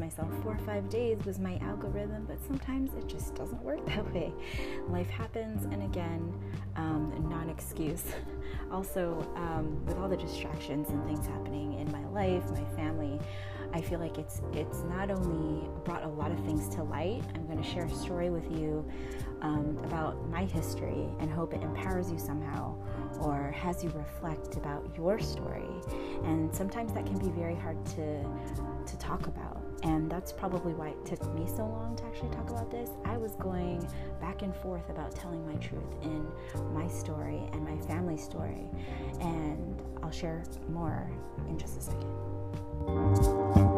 myself 0.00 0.28
four 0.42 0.54
or 0.54 0.58
five 0.58 0.88
days 0.88 1.18
was 1.26 1.38
my 1.38 1.58
algorithm, 1.58 2.24
but 2.26 2.42
sometimes 2.46 2.94
it 2.94 3.06
just 3.06 3.34
doesn't 3.34 3.62
work 3.62 3.84
that 3.94 4.12
way. 4.12 4.32
Life 4.88 5.10
happens, 5.10 5.66
and 5.66 5.82
again, 5.82 6.32
um, 6.76 7.26
non 7.28 7.50
excuse. 7.50 8.04
also, 8.72 9.30
um, 9.36 9.84
with 9.84 9.98
all 9.98 10.08
the 10.08 10.16
distractions 10.16 10.88
and 10.88 11.04
things 11.06 11.26
happening 11.26 11.78
in 11.78 11.92
my 11.92 12.04
life, 12.06 12.42
my 12.50 12.64
family, 12.76 13.20
I 13.72 13.80
feel 13.80 14.00
like 14.00 14.18
it's 14.18 14.40
it's 14.52 14.82
not 14.84 15.10
only 15.10 15.68
brought 15.84 16.02
a 16.02 16.08
lot 16.08 16.32
of 16.32 16.40
things 16.44 16.68
to 16.74 16.82
light. 16.82 17.22
I'm 17.34 17.46
going 17.46 17.62
to 17.62 17.68
share 17.68 17.84
a 17.84 17.94
story 17.94 18.30
with 18.30 18.50
you 18.50 18.84
um, 19.42 19.78
about 19.84 20.28
my 20.28 20.44
history 20.44 21.08
and 21.20 21.30
hope 21.30 21.54
it 21.54 21.62
empowers 21.62 22.10
you 22.10 22.18
somehow 22.18 22.74
or 23.20 23.50
has 23.52 23.82
you 23.82 23.90
reflect 23.90 24.56
about 24.56 24.84
your 24.96 25.18
story. 25.18 25.68
And 26.24 26.54
sometimes 26.54 26.92
that 26.92 27.06
can 27.06 27.18
be 27.18 27.28
very 27.28 27.54
hard 27.54 27.84
to 27.96 28.24
to 28.86 28.98
talk 28.98 29.26
about. 29.26 29.62
And 29.82 30.10
that's 30.10 30.32
probably 30.32 30.74
why 30.74 30.88
it 30.88 31.06
took 31.06 31.22
me 31.34 31.46
so 31.46 31.64
long 31.64 31.96
to 31.96 32.04
actually 32.04 32.30
talk 32.30 32.50
about 32.50 32.70
this. 32.70 32.90
I 33.04 33.16
was 33.16 33.32
going 33.36 33.86
back 34.20 34.42
and 34.42 34.54
forth 34.54 34.88
about 34.90 35.14
telling 35.14 35.46
my 35.46 35.54
truth 35.54 35.94
in 36.02 36.26
my 36.74 36.86
story 36.88 37.48
and 37.52 37.64
my 37.64 37.78
family 37.86 38.18
story. 38.18 38.68
And 39.20 39.80
I'll 40.02 40.10
share 40.10 40.44
more 40.68 41.10
in 41.48 41.58
just 41.58 41.78
a 41.78 41.82
second. 41.82 43.69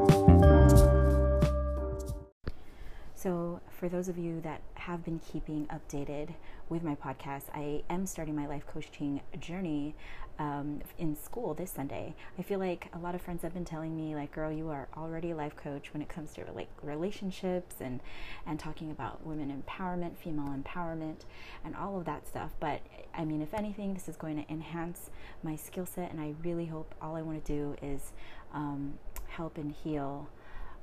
So, 3.22 3.60
for 3.78 3.88
those 3.88 4.08
of 4.08 4.18
you 4.18 4.40
that 4.40 4.62
have 4.74 5.04
been 5.04 5.20
keeping 5.20 5.68
updated 5.68 6.30
with 6.68 6.82
my 6.82 6.96
podcast, 6.96 7.44
I 7.54 7.84
am 7.88 8.04
starting 8.04 8.34
my 8.34 8.48
life 8.48 8.66
coaching 8.66 9.20
journey 9.38 9.94
um, 10.40 10.80
in 10.98 11.14
school 11.14 11.54
this 11.54 11.70
Sunday. 11.70 12.16
I 12.36 12.42
feel 12.42 12.58
like 12.58 12.88
a 12.92 12.98
lot 12.98 13.14
of 13.14 13.22
friends 13.22 13.42
have 13.42 13.54
been 13.54 13.64
telling 13.64 13.94
me, 13.94 14.16
like, 14.16 14.32
"Girl, 14.32 14.50
you 14.50 14.70
are 14.70 14.88
already 14.96 15.30
a 15.30 15.36
life 15.36 15.54
coach 15.54 15.92
when 15.92 16.02
it 16.02 16.08
comes 16.08 16.32
to 16.32 16.44
like 16.52 16.66
relationships 16.82 17.76
and 17.78 18.00
and 18.44 18.58
talking 18.58 18.90
about 18.90 19.24
women 19.24 19.62
empowerment, 19.62 20.16
female 20.16 20.52
empowerment, 20.52 21.18
and 21.64 21.76
all 21.76 21.96
of 21.96 22.04
that 22.06 22.26
stuff." 22.26 22.50
But 22.58 22.80
I 23.14 23.24
mean, 23.24 23.40
if 23.40 23.54
anything, 23.54 23.94
this 23.94 24.08
is 24.08 24.16
going 24.16 24.42
to 24.42 24.52
enhance 24.52 25.10
my 25.44 25.54
skill 25.54 25.86
set, 25.86 26.10
and 26.10 26.20
I 26.20 26.34
really 26.42 26.66
hope 26.66 26.92
all 27.00 27.14
I 27.14 27.22
want 27.22 27.44
to 27.44 27.52
do 27.52 27.76
is 27.80 28.12
um, 28.52 28.98
help 29.28 29.58
and 29.58 29.70
heal 29.70 30.28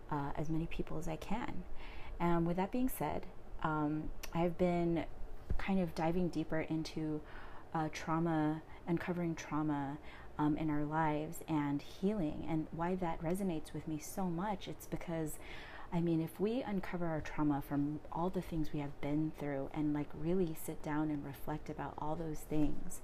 uh, 0.10 0.32
as 0.38 0.50
many 0.50 0.67
people 0.67 0.98
as 0.98 1.10
I 1.10 1.17
can. 1.17 1.64
And 2.20 2.45
with 2.45 2.58
that 2.58 2.72
being 2.72 2.89
said, 2.89 3.25
um, 3.64 4.09
I've 4.34 4.58
been 4.58 5.06
kind 5.58 5.80
of 5.80 5.95
diving 5.95 6.30
deeper 6.30 6.61
into 6.61 7.22
uh, 7.73 7.89
trauma, 7.92 8.61
uncovering 8.88 9.36
trauma 9.36 9.98
um, 10.38 10.58
in 10.58 10.70
our 10.70 10.84
lives 10.84 11.39
and 11.48 11.81
healing, 11.81 12.45
and 12.50 12.67
why 12.72 12.95
that 12.95 13.22
resonates 13.22 13.73
with 13.73 13.88
me 13.88 14.00
so 14.00 14.26
much. 14.26 14.67
It's 14.67 14.88
because, 14.88 15.38
I 15.94 16.00
mean, 16.00 16.22
if 16.22 16.39
we 16.39 16.61
uncover 16.61 17.06
our 17.06 17.22
trauma 17.22 17.61
from 17.67 18.00
all 18.11 18.30
the 18.30 18.42
things 18.42 18.72
we 18.73 18.80
have 18.80 19.00
been 19.02 19.31
through 19.38 19.70
and 19.73 19.94
like 19.94 20.08
really 20.17 20.56
sit 20.66 20.81
down 20.81 21.09
and 21.09 21.26
reflect 21.26 21.70
about 21.70 21.94
all 21.98 22.16
those 22.16 22.39
things, 22.39 23.02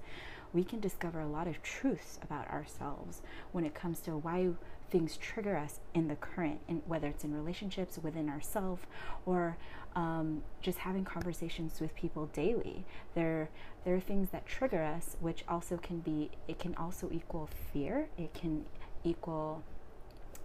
we 0.52 0.64
can 0.64 0.80
discover 0.80 1.20
a 1.20 1.26
lot 1.26 1.46
of 1.46 1.62
truths 1.62 2.18
about 2.22 2.48
ourselves 2.50 3.22
when 3.52 3.64
it 3.64 3.74
comes 3.74 4.00
to 4.00 4.12
why 4.12 4.48
things 4.90 5.16
trigger 5.16 5.56
us 5.56 5.80
in 5.94 6.08
the 6.08 6.14
current, 6.16 6.60
in, 6.68 6.82
whether 6.86 7.08
it's 7.08 7.24
in 7.24 7.34
relationships 7.34 7.98
within 8.02 8.28
ourselves 8.28 8.82
or 9.24 9.56
um, 9.96 10.42
just 10.60 10.78
having 10.78 11.04
conversations 11.04 11.80
with 11.80 11.94
people 11.96 12.26
daily. 12.26 12.84
There, 13.14 13.48
there 13.84 13.94
are 13.94 14.00
things 14.00 14.30
that 14.30 14.46
trigger 14.46 14.82
us, 14.82 15.16
which 15.20 15.44
also 15.48 15.78
can 15.78 16.00
be, 16.00 16.30
it 16.46 16.58
can 16.58 16.74
also 16.76 17.08
equal 17.10 17.48
fear. 17.72 18.08
It 18.16 18.34
can 18.34 18.66
equal 19.04 19.62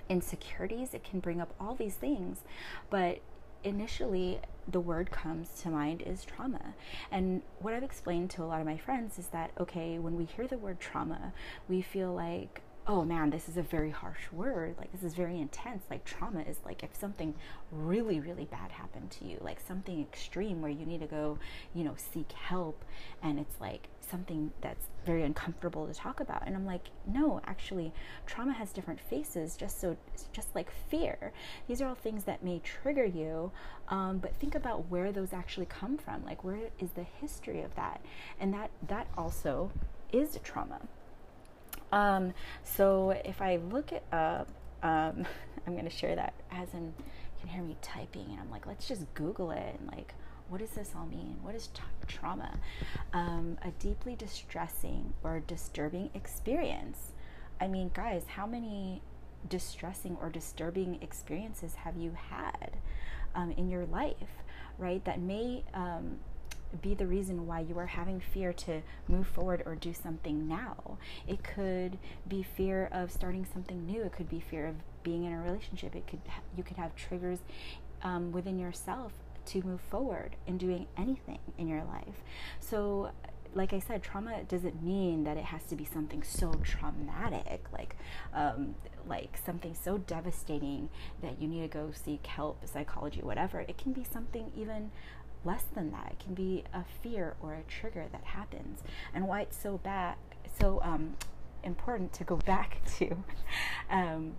insecurities. 0.09 0.93
It 0.93 1.03
can 1.03 1.19
bring 1.19 1.41
up 1.41 1.53
all 1.59 1.75
these 1.75 1.95
things. 1.95 2.39
But 2.89 3.19
initially, 3.63 4.39
the 4.67 4.79
word 4.79 5.11
comes 5.11 5.49
to 5.61 5.69
mind 5.69 6.01
is 6.01 6.23
trauma. 6.23 6.73
And 7.11 7.41
what 7.59 7.73
I've 7.73 7.83
explained 7.83 8.29
to 8.31 8.43
a 8.43 8.45
lot 8.45 8.59
of 8.59 8.65
my 8.65 8.77
friends 8.77 9.19
is 9.19 9.27
that, 9.27 9.51
okay, 9.59 9.99
when 9.99 10.15
we 10.15 10.25
hear 10.25 10.47
the 10.47 10.57
word 10.57 10.79
trauma, 10.79 11.33
we 11.67 11.81
feel 11.81 12.13
like, 12.13 12.61
oh 12.87 13.03
man, 13.03 13.29
this 13.29 13.47
is 13.47 13.57
a 13.57 13.61
very 13.61 13.91
harsh 13.91 14.31
word. 14.31 14.75
Like, 14.77 14.91
this 14.91 15.03
is 15.03 15.13
very 15.13 15.39
intense. 15.39 15.83
Like, 15.89 16.03
trauma 16.03 16.41
is 16.41 16.57
like 16.65 16.83
if 16.83 16.95
something 16.95 17.35
really, 17.71 18.19
really 18.19 18.45
bad 18.45 18.71
happened 18.71 19.11
to 19.11 19.25
you, 19.25 19.37
like 19.41 19.59
something 19.59 20.01
extreme 20.01 20.61
where 20.61 20.71
you 20.71 20.85
need 20.85 21.01
to 21.01 21.05
go, 21.05 21.37
you 21.75 21.83
know, 21.83 21.93
seek 21.95 22.31
help. 22.31 22.83
And 23.21 23.39
it's 23.39 23.59
like 23.61 23.87
something 24.09 24.51
that's 24.61 24.87
very 25.05 25.23
uncomfortable 25.23 25.87
to 25.87 25.93
talk 25.93 26.19
about. 26.19 26.43
And 26.45 26.55
I'm 26.55 26.65
like, 26.65 26.87
no, 27.05 27.39
actually, 27.45 27.93
trauma 28.25 28.53
has 28.53 28.73
different 28.73 28.99
faces, 28.99 29.55
just 29.55 29.79
so, 29.79 29.95
just 30.33 30.53
like 30.55 30.71
fear. 30.89 31.31
These 31.67 31.81
are 31.81 31.87
all 31.87 31.95
things 31.95 32.23
that 32.23 32.43
may 32.43 32.59
trigger 32.59 33.05
you. 33.05 33.51
Um, 33.89 34.17
but 34.17 34.35
think 34.37 34.55
about 34.55 34.89
where 34.89 35.11
those 35.11 35.33
actually 35.33 35.67
come 35.67 35.97
from. 35.97 36.25
Like, 36.25 36.43
where 36.43 36.69
is 36.79 36.89
the 36.91 37.03
history 37.03 37.61
of 37.61 37.75
that? 37.75 38.01
And 38.39 38.53
that, 38.53 38.71
that 38.87 39.07
also 39.17 39.71
is 40.11 40.39
trauma. 40.43 40.81
Um, 41.91 42.33
so 42.63 43.11
if 43.25 43.41
I 43.41 43.57
look 43.57 43.91
it 43.91 44.03
up, 44.11 44.47
um, 44.83 45.25
I'm 45.67 45.73
going 45.73 45.85
to 45.85 45.89
share 45.89 46.15
that 46.15 46.33
as 46.51 46.73
in 46.73 46.85
you 46.85 46.93
can 47.39 47.49
hear 47.49 47.63
me 47.63 47.77
typing, 47.81 48.27
and 48.31 48.39
I'm 48.39 48.49
like, 48.49 48.65
let's 48.65 48.87
just 48.87 49.11
Google 49.13 49.51
it 49.51 49.75
and 49.79 49.89
like, 49.91 50.13
what 50.49 50.59
does 50.59 50.71
this 50.71 50.91
all 50.97 51.05
mean? 51.05 51.37
What 51.41 51.55
is 51.55 51.67
t- 51.67 51.81
trauma? 52.07 52.59
Um, 53.13 53.57
a 53.63 53.71
deeply 53.71 54.15
distressing 54.15 55.13
or 55.23 55.39
disturbing 55.39 56.09
experience. 56.13 57.13
I 57.61 57.67
mean, 57.67 57.89
guys, 57.93 58.23
how 58.27 58.45
many 58.45 59.01
distressing 59.47 60.17
or 60.21 60.29
disturbing 60.29 60.99
experiences 61.01 61.75
have 61.75 61.95
you 61.95 62.11
had 62.29 62.77
um, 63.33 63.51
in 63.51 63.69
your 63.69 63.85
life, 63.85 64.43
right? 64.77 65.03
That 65.05 65.21
may 65.21 65.63
um, 65.73 66.19
be 66.81 66.93
the 66.93 67.07
reason 67.07 67.47
why 67.47 67.59
you 67.61 67.77
are 67.77 67.87
having 67.87 68.19
fear 68.19 68.53
to 68.53 68.81
move 69.07 69.27
forward 69.27 69.63
or 69.65 69.75
do 69.75 69.93
something 69.93 70.47
now. 70.47 70.97
It 71.27 71.43
could 71.43 71.97
be 72.27 72.43
fear 72.43 72.89
of 72.91 73.11
starting 73.11 73.45
something 73.45 73.85
new. 73.85 74.03
It 74.03 74.13
could 74.13 74.29
be 74.29 74.39
fear 74.39 74.67
of 74.67 74.75
being 75.03 75.25
in 75.25 75.33
a 75.33 75.41
relationship. 75.41 75.95
It 75.95 76.07
could 76.07 76.21
you 76.55 76.63
could 76.63 76.77
have 76.77 76.95
triggers 76.95 77.39
um, 78.03 78.31
within 78.31 78.59
yourself 78.59 79.13
to 79.43 79.61
move 79.63 79.81
forward 79.81 80.35
in 80.45 80.57
doing 80.57 80.87
anything 80.97 81.39
in 81.57 81.67
your 81.67 81.83
life. 81.83 82.23
So 82.59 83.11
like 83.53 83.73
I 83.73 83.79
said, 83.79 84.01
trauma 84.01 84.43
doesn't 84.43 84.81
mean 84.81 85.23
that 85.25 85.35
it 85.37 85.43
has 85.45 85.63
to 85.65 85.75
be 85.75 85.83
something 85.83 86.23
so 86.23 86.53
traumatic, 86.63 87.65
like 87.73 87.95
um, 88.33 88.75
like 89.07 89.37
something 89.45 89.75
so 89.75 89.97
devastating 89.97 90.89
that 91.21 91.41
you 91.41 91.47
need 91.47 91.61
to 91.61 91.67
go 91.67 91.91
seek 91.91 92.25
help, 92.27 92.65
psychology, 92.67 93.21
whatever. 93.21 93.59
It 93.61 93.77
can 93.77 93.91
be 93.93 94.03
something 94.03 94.51
even 94.55 94.91
less 95.43 95.63
than 95.73 95.91
that. 95.91 96.13
It 96.13 96.19
can 96.19 96.33
be 96.33 96.63
a 96.73 96.83
fear 97.01 97.35
or 97.41 97.53
a 97.53 97.63
trigger 97.63 98.05
that 98.11 98.23
happens, 98.23 98.81
and 99.13 99.27
why 99.27 99.41
it's 99.41 99.57
so 99.57 99.77
bad, 99.77 100.15
so 100.59 100.81
um, 100.83 101.15
important 101.63 102.13
to 102.13 102.23
go 102.23 102.35
back 102.45 102.81
to. 102.97 103.15
Um, 103.89 104.33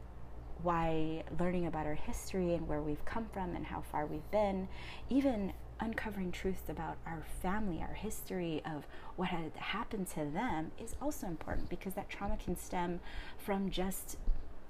why 0.63 1.25
learning 1.41 1.67
about 1.67 1.87
our 1.87 1.95
history 1.95 2.55
and 2.55 2.69
where 2.69 2.81
we've 2.81 3.05
come 3.05 3.27
from 3.33 3.57
and 3.57 3.67
how 3.67 3.81
far 3.81 4.07
we've 4.07 4.31
been, 4.31 4.69
even 5.11 5.53
uncovering 5.81 6.31
truths 6.31 6.69
about 6.69 6.97
our 7.07 7.25
family, 7.43 7.81
our 7.81 7.95
history 7.95 8.63
of 8.65 8.87
what 9.17 9.29
had 9.29 9.51
happened 9.57 10.07
to 10.07 10.25
them 10.25 10.71
is 10.79 10.95
also 11.03 11.27
important 11.27 11.69
because 11.69 11.95
that 11.95 12.09
trauma 12.09 12.37
can 12.37 12.57
stem 12.57 13.01
from 13.39 13.69
just, 13.69 14.17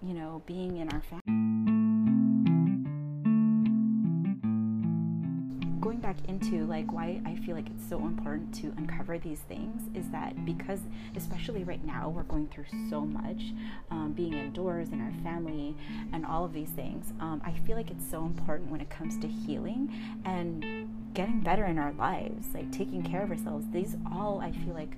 you 0.02 0.14
know, 0.14 0.42
being 0.46 0.78
in 0.78 0.88
our 0.88 1.02
family. 1.02 1.41
Back 6.12 6.28
into 6.28 6.66
like 6.66 6.92
why 6.92 7.20
I 7.24 7.36
feel 7.36 7.54
like 7.54 7.68
it's 7.68 7.88
so 7.88 7.98
important 7.98 8.54
to 8.56 8.72
uncover 8.76 9.18
these 9.18 9.40
things 9.40 9.82
is 9.94 10.10
that 10.10 10.44
because 10.44 10.80
especially 11.16 11.64
right 11.64 11.82
now 11.84 12.10
we're 12.10 12.24
going 12.24 12.48
through 12.48 12.66
so 12.90 13.00
much, 13.00 13.52
um, 13.90 14.12
being 14.12 14.34
indoors 14.34 14.88
and 14.90 15.00
our 15.00 15.12
family 15.22 15.74
and 16.12 16.26
all 16.26 16.44
of 16.44 16.52
these 16.52 16.68
things. 16.70 17.12
Um, 17.20 17.40
I 17.44 17.52
feel 17.66 17.76
like 17.76 17.90
it's 17.90 18.08
so 18.10 18.24
important 18.24 18.70
when 18.70 18.80
it 18.80 18.90
comes 18.90 19.18
to 19.20 19.28
healing 19.28 19.90
and 20.24 21.14
getting 21.14 21.40
better 21.40 21.64
in 21.64 21.78
our 21.78 21.92
lives, 21.92 22.46
like 22.52 22.70
taking 22.72 23.02
care 23.02 23.22
of 23.22 23.30
ourselves. 23.30 23.64
These 23.72 23.96
all 24.12 24.40
I 24.40 24.52
feel 24.52 24.74
like 24.74 24.96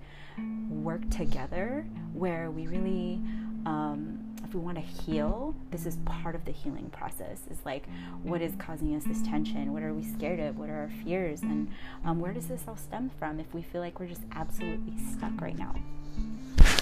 work 0.68 1.08
together 1.10 1.86
where 2.12 2.50
we 2.50 2.66
really. 2.66 3.20
Um, 3.66 4.23
we 4.54 4.60
want 4.60 4.76
to 4.76 5.02
heal, 5.02 5.54
this 5.70 5.84
is 5.84 5.96
part 6.04 6.34
of 6.34 6.44
the 6.44 6.52
healing 6.52 6.90
process. 6.90 7.40
Is 7.50 7.58
like, 7.64 7.86
what 8.22 8.40
is 8.40 8.52
causing 8.58 8.94
us 8.94 9.04
this 9.04 9.22
tension? 9.22 9.72
What 9.72 9.82
are 9.82 9.92
we 9.92 10.04
scared 10.04 10.40
of? 10.40 10.58
What 10.58 10.70
are 10.70 10.76
our 10.76 10.90
fears? 11.04 11.42
And 11.42 11.68
um, 12.04 12.20
where 12.20 12.32
does 12.32 12.46
this 12.46 12.62
all 12.68 12.76
stem 12.76 13.10
from 13.18 13.40
if 13.40 13.52
we 13.52 13.62
feel 13.62 13.80
like 13.80 13.98
we're 13.98 14.06
just 14.06 14.22
absolutely 14.32 14.94
stuck 15.12 15.40
right 15.40 15.58
now? 15.58 15.74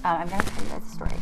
Uh, 0.05 0.09
I'm 0.09 0.29
to 0.29 0.37
tell 0.37 0.65
you 0.65 0.71
guys 0.71 0.83
a 0.83 0.91
story. 0.91 1.17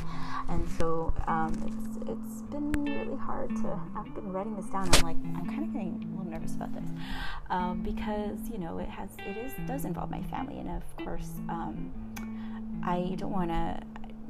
And 0.49 0.69
so 0.79 1.13
um, 1.27 1.53
it's, 1.67 2.11
it's 2.11 2.43
been 2.43 2.73
really 2.73 3.17
hard 3.17 3.51
to, 3.57 3.81
I've 3.97 4.15
been 4.15 4.33
writing 4.33 4.57
this 4.57 4.67
down. 4.67 4.89
I'm 4.95 5.03
like, 5.03 5.17
I'm 5.37 5.47
kind 5.47 5.65
of 5.65 5.73
getting 5.73 6.03
a 6.03 6.17
little 6.17 6.33
nervous 6.33 6.55
about 6.55 6.75
this 6.75 6.89
um, 7.51 7.83
because, 7.83 8.39
you 8.51 8.59
know, 8.59 8.79
it 8.79 8.89
has, 8.89 9.11
it 9.19 9.37
is, 9.37 9.53
does 9.67 9.85
involve 9.85 10.11
my 10.11 10.23
family. 10.25 10.59
And 10.59 10.71
of 10.71 11.05
course, 11.05 11.31
um, 11.49 11.93
I 12.83 13.15
don't 13.19 13.33
want 13.33 13.51
to 13.51 13.81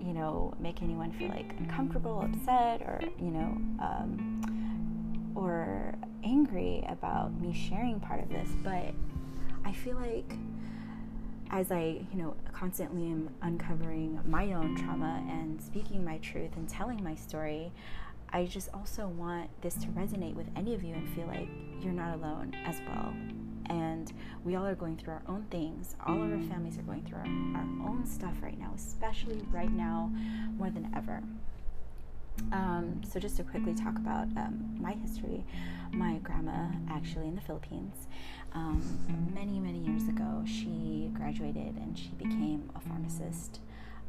you 0.00 0.12
know, 0.12 0.54
make 0.58 0.82
anyone 0.82 1.12
feel 1.12 1.28
like 1.28 1.52
uncomfortable, 1.58 2.20
upset, 2.22 2.80
or, 2.82 3.00
you 3.18 3.30
know, 3.30 3.56
um, 3.80 5.32
or 5.34 5.94
angry 6.24 6.84
about 6.88 7.38
me 7.40 7.52
sharing 7.52 8.00
part 8.00 8.22
of 8.22 8.28
this, 8.28 8.48
but 8.62 8.94
I 9.64 9.72
feel 9.72 9.96
like 9.96 10.34
as 11.50 11.72
I, 11.72 12.00
you 12.12 12.22
know, 12.22 12.34
constantly 12.52 13.10
am 13.10 13.30
uncovering 13.42 14.20
my 14.24 14.52
own 14.52 14.76
trauma 14.76 15.24
and 15.28 15.60
speaking 15.60 16.04
my 16.04 16.18
truth 16.18 16.50
and 16.56 16.68
telling 16.68 17.02
my 17.02 17.14
story, 17.16 17.72
I 18.32 18.44
just 18.44 18.68
also 18.72 19.08
want 19.08 19.50
this 19.60 19.74
to 19.74 19.86
resonate 19.88 20.34
with 20.34 20.46
any 20.54 20.74
of 20.74 20.84
you 20.84 20.94
and 20.94 21.08
feel 21.14 21.26
like 21.26 21.48
you're 21.80 21.92
not 21.92 22.14
alone 22.14 22.54
as 22.64 22.80
well. 22.86 23.12
And 23.70 24.12
we 24.44 24.56
all 24.56 24.66
are 24.66 24.74
going 24.74 24.96
through 24.96 25.14
our 25.14 25.22
own 25.28 25.46
things. 25.50 25.94
All 26.04 26.20
of 26.20 26.32
our 26.32 26.42
families 26.42 26.76
are 26.76 26.82
going 26.82 27.04
through 27.04 27.18
our, 27.18 27.26
our 27.56 27.88
own 27.88 28.04
stuff 28.04 28.34
right 28.42 28.58
now, 28.58 28.72
especially 28.74 29.40
right 29.52 29.70
now 29.70 30.10
more 30.58 30.70
than 30.70 30.90
ever. 30.94 31.22
Um, 32.52 33.00
so, 33.08 33.20
just 33.20 33.36
to 33.36 33.44
quickly 33.44 33.74
talk 33.74 33.96
about 33.96 34.24
um, 34.36 34.76
my 34.80 34.92
history, 34.92 35.44
my 35.92 36.18
grandma 36.18 36.68
actually 36.90 37.28
in 37.28 37.34
the 37.34 37.40
Philippines, 37.40 38.08
um, 38.54 38.82
many, 39.34 39.60
many 39.60 39.78
years 39.78 40.08
ago, 40.08 40.42
she 40.46 41.10
graduated 41.14 41.76
and 41.76 41.96
she 41.96 42.08
became 42.18 42.70
a 42.74 42.80
pharmacist 42.80 43.60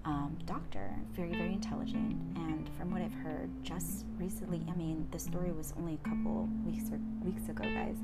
um, 0.06 0.38
doctor, 0.45 0.94
very, 1.13 1.31
very 1.31 1.53
intelligent. 1.53 2.15
And 2.36 2.69
from 2.77 2.92
what 2.92 3.01
I've 3.01 3.13
heard, 3.13 3.50
just 3.63 4.06
recently, 4.18 4.65
I 4.69 4.75
mean, 4.75 5.07
the 5.12 5.19
story 5.19 5.51
was 5.51 5.74
only 5.77 6.00
a 6.03 6.09
couple 6.09 6.50
weeks 6.65 6.89
or 6.92 7.00
weeks 7.24 7.50
ago, 7.50 7.63
guys. 7.63 7.98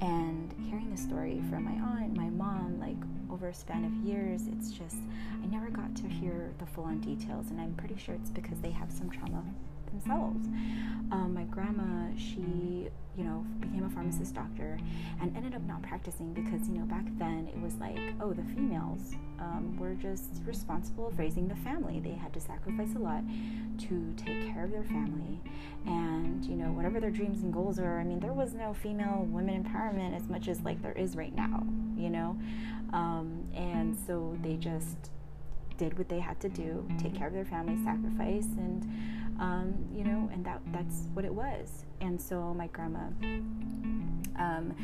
And 0.00 0.54
hearing 0.68 0.90
the 0.90 0.96
story 0.96 1.42
from 1.48 1.64
my 1.64 2.00
aunt, 2.00 2.16
my 2.16 2.30
mom, 2.30 2.78
like 2.80 2.96
over 3.30 3.48
a 3.48 3.54
span 3.54 3.84
of 3.84 3.92
years, 4.06 4.48
it's 4.48 4.70
just 4.70 4.96
I 5.42 5.46
never 5.46 5.70
got 5.70 5.94
to 5.96 6.08
hear 6.08 6.52
the 6.58 6.66
full-on 6.66 7.00
details, 7.00 7.50
and 7.50 7.60
I'm 7.60 7.74
pretty 7.74 7.96
sure 7.96 8.14
it's 8.14 8.30
because 8.30 8.60
they 8.60 8.70
have 8.70 8.90
some 8.90 9.10
trauma 9.10 9.44
themselves. 9.90 10.46
Um, 11.10 11.32
my 11.32 11.44
grandma, 11.44 12.14
she, 12.16 12.88
you 13.16 13.24
know, 13.24 13.44
became 13.60 13.84
a 13.84 13.88
pharmacist 13.88 14.34
doctor 14.34 14.78
and 15.22 15.34
ended 15.34 15.54
up 15.54 15.62
not 15.62 15.82
practicing 15.82 16.34
because, 16.34 16.68
you 16.68 16.74
know, 16.74 16.84
back 16.84 17.04
then 17.18 17.48
it 17.48 17.58
was 17.60 17.74
like, 17.76 17.98
oh, 18.20 18.34
the 18.34 18.42
females 18.54 19.14
um, 19.38 19.76
were 19.78 19.94
just 19.94 20.42
responsible 20.44 21.06
of 21.08 21.18
raising 21.18 21.48
the 21.48 21.56
family. 21.56 21.98
They 22.00 22.12
had 22.12 22.34
to 22.34 22.40
sacrifice 22.40 22.94
a 22.94 22.98
lot 22.98 23.22
to 23.88 24.14
take 24.16 24.52
care 24.52 24.64
of 24.64 24.70
their 24.70 24.84
family 24.84 25.40
and, 25.86 26.44
you 26.44 26.56
know, 26.56 26.66
whatever 26.72 27.00
their 27.00 27.10
dreams 27.10 27.42
and 27.42 27.52
goals 27.52 27.78
are. 27.78 27.98
I 27.98 28.04
mean, 28.04 28.20
there 28.20 28.34
was 28.34 28.52
no 28.52 28.74
female 28.74 29.26
women 29.30 29.64
empowerment 29.64 30.14
as 30.14 30.28
much 30.28 30.46
as 30.48 30.60
like 30.60 30.82
there 30.82 30.92
is 30.92 31.16
right 31.16 31.34
now, 31.34 31.66
you 31.96 32.10
know? 32.10 32.36
Um, 32.92 33.48
and 33.54 33.96
so 34.06 34.36
they 34.42 34.56
just 34.56 35.10
did 35.78 35.96
what 35.96 36.08
they 36.08 36.18
had 36.20 36.40
to 36.40 36.48
do, 36.48 36.86
take 36.98 37.14
care 37.14 37.28
of 37.28 37.32
their 37.32 37.44
family, 37.44 37.82
sacrifice, 37.84 38.46
and 38.58 39.27
um, 39.38 39.74
you 39.94 40.04
know, 40.04 40.28
and 40.32 40.44
that 40.44 40.60
that's 40.72 41.08
what 41.14 41.24
it 41.24 41.32
was. 41.32 41.84
And 42.00 42.20
so 42.20 42.54
my 42.54 42.66
grandma, 42.68 43.08
um, 44.36 44.74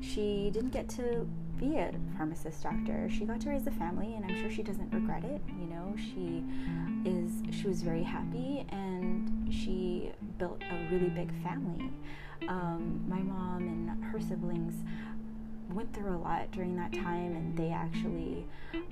she 0.00 0.50
didn't 0.52 0.70
get 0.70 0.88
to 0.90 1.28
be 1.58 1.76
a 1.76 1.92
pharmacist 2.16 2.62
doctor. 2.62 3.08
She 3.10 3.24
got 3.24 3.40
to 3.42 3.50
raise 3.50 3.66
a 3.66 3.70
family, 3.72 4.14
and 4.14 4.24
I'm 4.24 4.36
sure 4.40 4.50
she 4.50 4.62
doesn't 4.62 4.92
regret 4.92 5.24
it. 5.24 5.40
You 5.58 5.66
know, 5.66 5.94
she 5.96 6.44
is 7.04 7.42
she 7.54 7.68
was 7.68 7.82
very 7.82 8.02
happy, 8.02 8.66
and 8.70 9.52
she 9.52 10.12
built 10.38 10.62
a 10.70 10.88
really 10.90 11.08
big 11.08 11.32
family. 11.42 11.90
Um, 12.48 13.04
my 13.08 13.20
mom 13.20 13.62
and 13.62 14.04
her 14.04 14.20
siblings 14.20 14.74
went 15.72 15.92
through 15.94 16.16
a 16.16 16.18
lot 16.18 16.50
during 16.50 16.76
that 16.76 16.92
time, 16.92 17.34
and 17.36 17.56
they 17.56 17.70
actually 17.70 18.46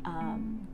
um, 0.04 0.66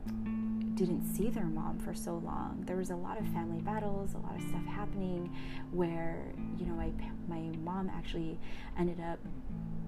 didn't 0.79 1.03
see 1.13 1.29
their 1.29 1.43
mom 1.43 1.77
for 1.77 1.93
so 1.93 2.21
long. 2.23 2.63
There 2.65 2.77
was 2.77 2.89
a 2.89 2.95
lot 2.95 3.19
of 3.19 3.27
family 3.27 3.59
battles, 3.59 4.13
a 4.13 4.17
lot 4.19 4.33
of 4.37 4.41
stuff 4.43 4.65
happening 4.65 5.29
where, 5.71 6.33
you 6.57 6.65
know, 6.65 6.73
my, 6.73 6.89
my 7.27 7.57
mom 7.57 7.91
actually 7.93 8.39
ended 8.77 9.01
up 9.01 9.19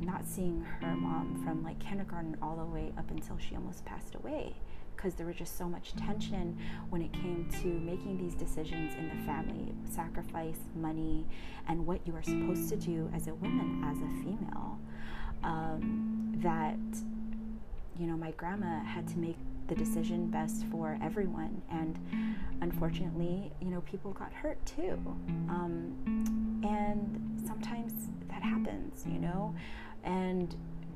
not 0.02 0.26
seeing 0.26 0.62
her 0.82 0.96
mom 0.98 1.42
from 1.46 1.64
like 1.64 1.80
kindergarten 1.80 2.36
all 2.42 2.58
the 2.58 2.66
way 2.66 2.92
up 2.98 3.10
until 3.10 3.38
she 3.38 3.56
almost 3.56 3.86
passed 3.86 4.16
away 4.16 4.54
because 4.98 5.14
there 5.16 5.26
was 5.26 5.38
just 5.38 5.58
so 5.58 5.70
much 5.70 5.96
tension 5.96 6.58
when 6.90 7.02
it 7.02 7.14
came 7.14 7.48
to 7.62 7.68
making 7.68 8.18
these 8.18 8.36
decisions 8.36 8.94
in 8.96 9.08
the 9.08 9.26
family 9.26 9.74
sacrifice 9.90 10.60
money 10.76 11.26
and 11.70 11.86
what 11.88 12.06
you 12.06 12.14
are 12.14 12.22
supposed 12.22 12.68
to 12.68 12.76
do 12.76 13.10
as 13.16 13.28
a 13.28 13.34
woman 13.36 13.82
as 13.86 13.98
a 13.98 14.24
female 14.24 14.78
um, 15.44 16.34
that 16.38 16.78
you 17.98 18.08
know 18.08 18.18
my 18.18 18.32
grandma 18.32 18.84
had 18.84 19.08
to 19.08 19.18
make 19.18 19.38
the 19.72 19.76
decision 19.78 20.28
best 20.28 20.66
for 20.66 21.00
everyone. 21.02 21.62
And 21.72 21.98
unfortunately, 22.60 23.54
you 23.62 23.70
know, 23.70 23.80
people 23.82 24.12
got 24.12 24.34
hurt 24.34 24.64
too. 24.66 25.00
Um, 25.48 25.96
and 26.68 27.42
sometimes 27.48 27.94
that 28.28 28.44
happens, 28.44 29.06
you 29.08 29.18
know, 29.18 29.56
and 30.04 30.54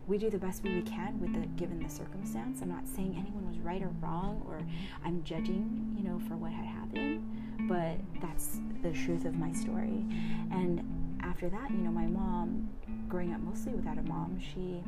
we 0.07 0.17
do 0.17 0.29
the 0.29 0.37
best 0.37 0.61
we 0.63 0.81
can 0.81 1.21
with 1.21 1.33
the 1.33 1.47
given 1.55 1.81
the 1.81 1.89
circumstance. 1.89 2.61
I'm 2.61 2.67
not 2.67 2.85
saying 2.85 3.15
anyone 3.17 3.47
was 3.47 3.59
right 3.59 3.81
or 3.81 3.91
wrong 4.01 4.43
or 4.45 4.59
I'm 5.05 5.23
judging, 5.23 5.95
you 5.97 6.03
know, 6.03 6.19
for 6.27 6.35
what 6.35 6.51
had 6.51 6.65
happened, 6.65 7.69
but 7.69 7.95
that's 8.21 8.59
the 8.83 8.91
truth 8.91 9.23
of 9.23 9.35
my 9.35 9.53
story. 9.53 10.05
And 10.51 10.83
after 11.23 11.47
that, 11.47 11.71
you 11.71 11.77
know, 11.77 11.91
my 11.91 12.07
mom, 12.07 12.69
growing 13.07 13.33
up 13.33 13.39
mostly 13.39 13.71
without 13.71 13.97
a 13.97 14.03
mom, 14.03 14.37
she 14.37 14.83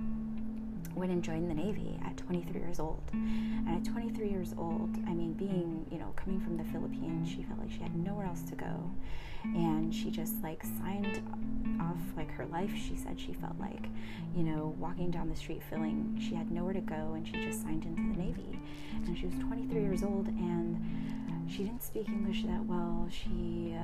went 0.98 1.12
and 1.12 1.24
joined 1.24 1.50
the 1.50 1.54
Navy 1.54 2.00
at 2.06 2.18
23 2.18 2.60
years 2.60 2.80
old. 2.80 3.02
And 3.14 3.70
at 3.70 3.92
23 3.92 4.30
years 4.30 4.54
old, 4.58 4.96
I 5.08 5.14
mean, 5.14 5.34
being, 5.34 5.86
you 5.92 6.00
know, 6.00 6.14
coming 6.16 6.40
from 6.40 6.58
the 6.58 6.64
Philippines, 6.66 7.30
she 7.30 7.44
felt 7.44 7.60
like 7.60 7.72
she 7.72 7.80
had 7.80 7.96
nowhere 7.96 8.26
else 8.26 8.42
to 8.44 8.56
go. 8.56 8.92
And 9.44 9.94
she 9.94 10.10
just 10.10 10.42
like 10.42 10.64
signed 10.80 11.22
off 11.80 12.00
like 12.16 12.32
her 12.32 12.46
life. 12.48 12.72
She 12.76 12.96
said 12.96 13.20
she 13.20 13.34
felt 13.34 13.58
like, 13.60 13.88
you 14.36 14.44
know, 14.44 14.76
walking 14.80 15.12
down 15.12 15.30
the 15.30 15.36
street 15.36 15.62
feeling 15.70 16.20
she 16.20 16.36
had 16.36 16.52
nowhere 16.52 16.74
to 16.74 16.82
go 16.82 17.14
and 17.14 17.26
she 17.26 17.34
just 17.46 17.62
signed 17.62 17.86
into 17.86 18.02
the 18.02 18.24
Navy. 18.24 18.60
And 19.06 19.18
she 19.18 19.28
was 19.28 19.36
23 19.36 19.82
years 19.82 20.04
old 20.04 20.28
and 20.28 21.48
she 21.50 21.60
didn't 21.64 21.84
speak 21.84 22.10
English 22.10 22.44
that 22.44 22.66
well. 22.66 23.08
She 23.10 23.76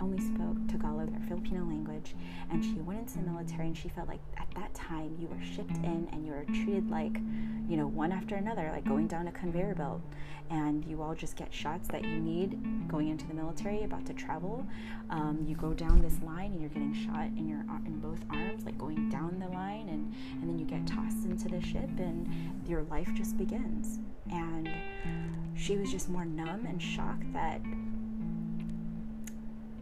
only 0.00 0.20
spoke 0.20 0.56
Tagalog, 1.00 1.18
their 1.18 1.28
Filipino 1.28 1.64
language, 1.64 2.14
and 2.50 2.64
she 2.64 2.74
went 2.80 3.00
into 3.00 3.18
the 3.18 3.24
military 3.24 3.66
and 3.66 3.76
she 3.76 3.88
felt 3.88 4.08
like 4.08 4.20
at 4.36 4.48
that 4.54 4.72
time 4.74 5.16
you 5.18 5.28
were 5.28 5.42
shipped 5.42 5.76
in 5.76 6.08
and 6.12 6.26
you 6.26 6.32
were 6.32 6.44
treated 6.44 6.90
like, 6.90 7.16
you 7.68 7.76
know, 7.76 7.86
one 7.86 8.12
after 8.12 8.36
another, 8.36 8.70
like 8.72 8.84
going 8.84 9.06
down 9.06 9.28
a 9.28 9.32
conveyor 9.32 9.74
belt. 9.74 10.00
And 10.50 10.84
you 10.84 11.00
all 11.00 11.14
just 11.14 11.36
get 11.36 11.54
shots 11.54 11.86
that 11.88 12.02
you 12.02 12.18
need 12.18 12.88
going 12.88 13.08
into 13.08 13.24
the 13.26 13.34
military, 13.34 13.84
about 13.84 14.04
to 14.06 14.12
travel. 14.12 14.66
Um, 15.08 15.44
you 15.46 15.54
go 15.54 15.72
down 15.72 16.02
this 16.02 16.18
line 16.26 16.50
and 16.52 16.60
you're 16.60 16.70
getting 16.70 16.92
shot 16.92 17.26
in 17.26 17.48
your 17.48 17.60
in 17.86 18.00
both 18.00 18.18
arms, 18.30 18.64
like 18.64 18.76
going 18.76 19.08
down 19.10 19.38
the 19.38 19.46
line, 19.46 19.88
and 19.88 20.12
and 20.32 20.50
then 20.50 20.58
you 20.58 20.64
get 20.64 20.84
tossed 20.88 21.24
into 21.24 21.48
the 21.48 21.62
ship, 21.62 21.88
and 21.98 22.28
your 22.66 22.82
life 22.84 23.08
just 23.14 23.38
begins. 23.38 24.00
And 24.32 24.68
she 25.54 25.76
was 25.76 25.92
just 25.92 26.08
more 26.08 26.24
numb 26.24 26.66
and 26.66 26.82
shocked 26.82 27.32
that 27.32 27.60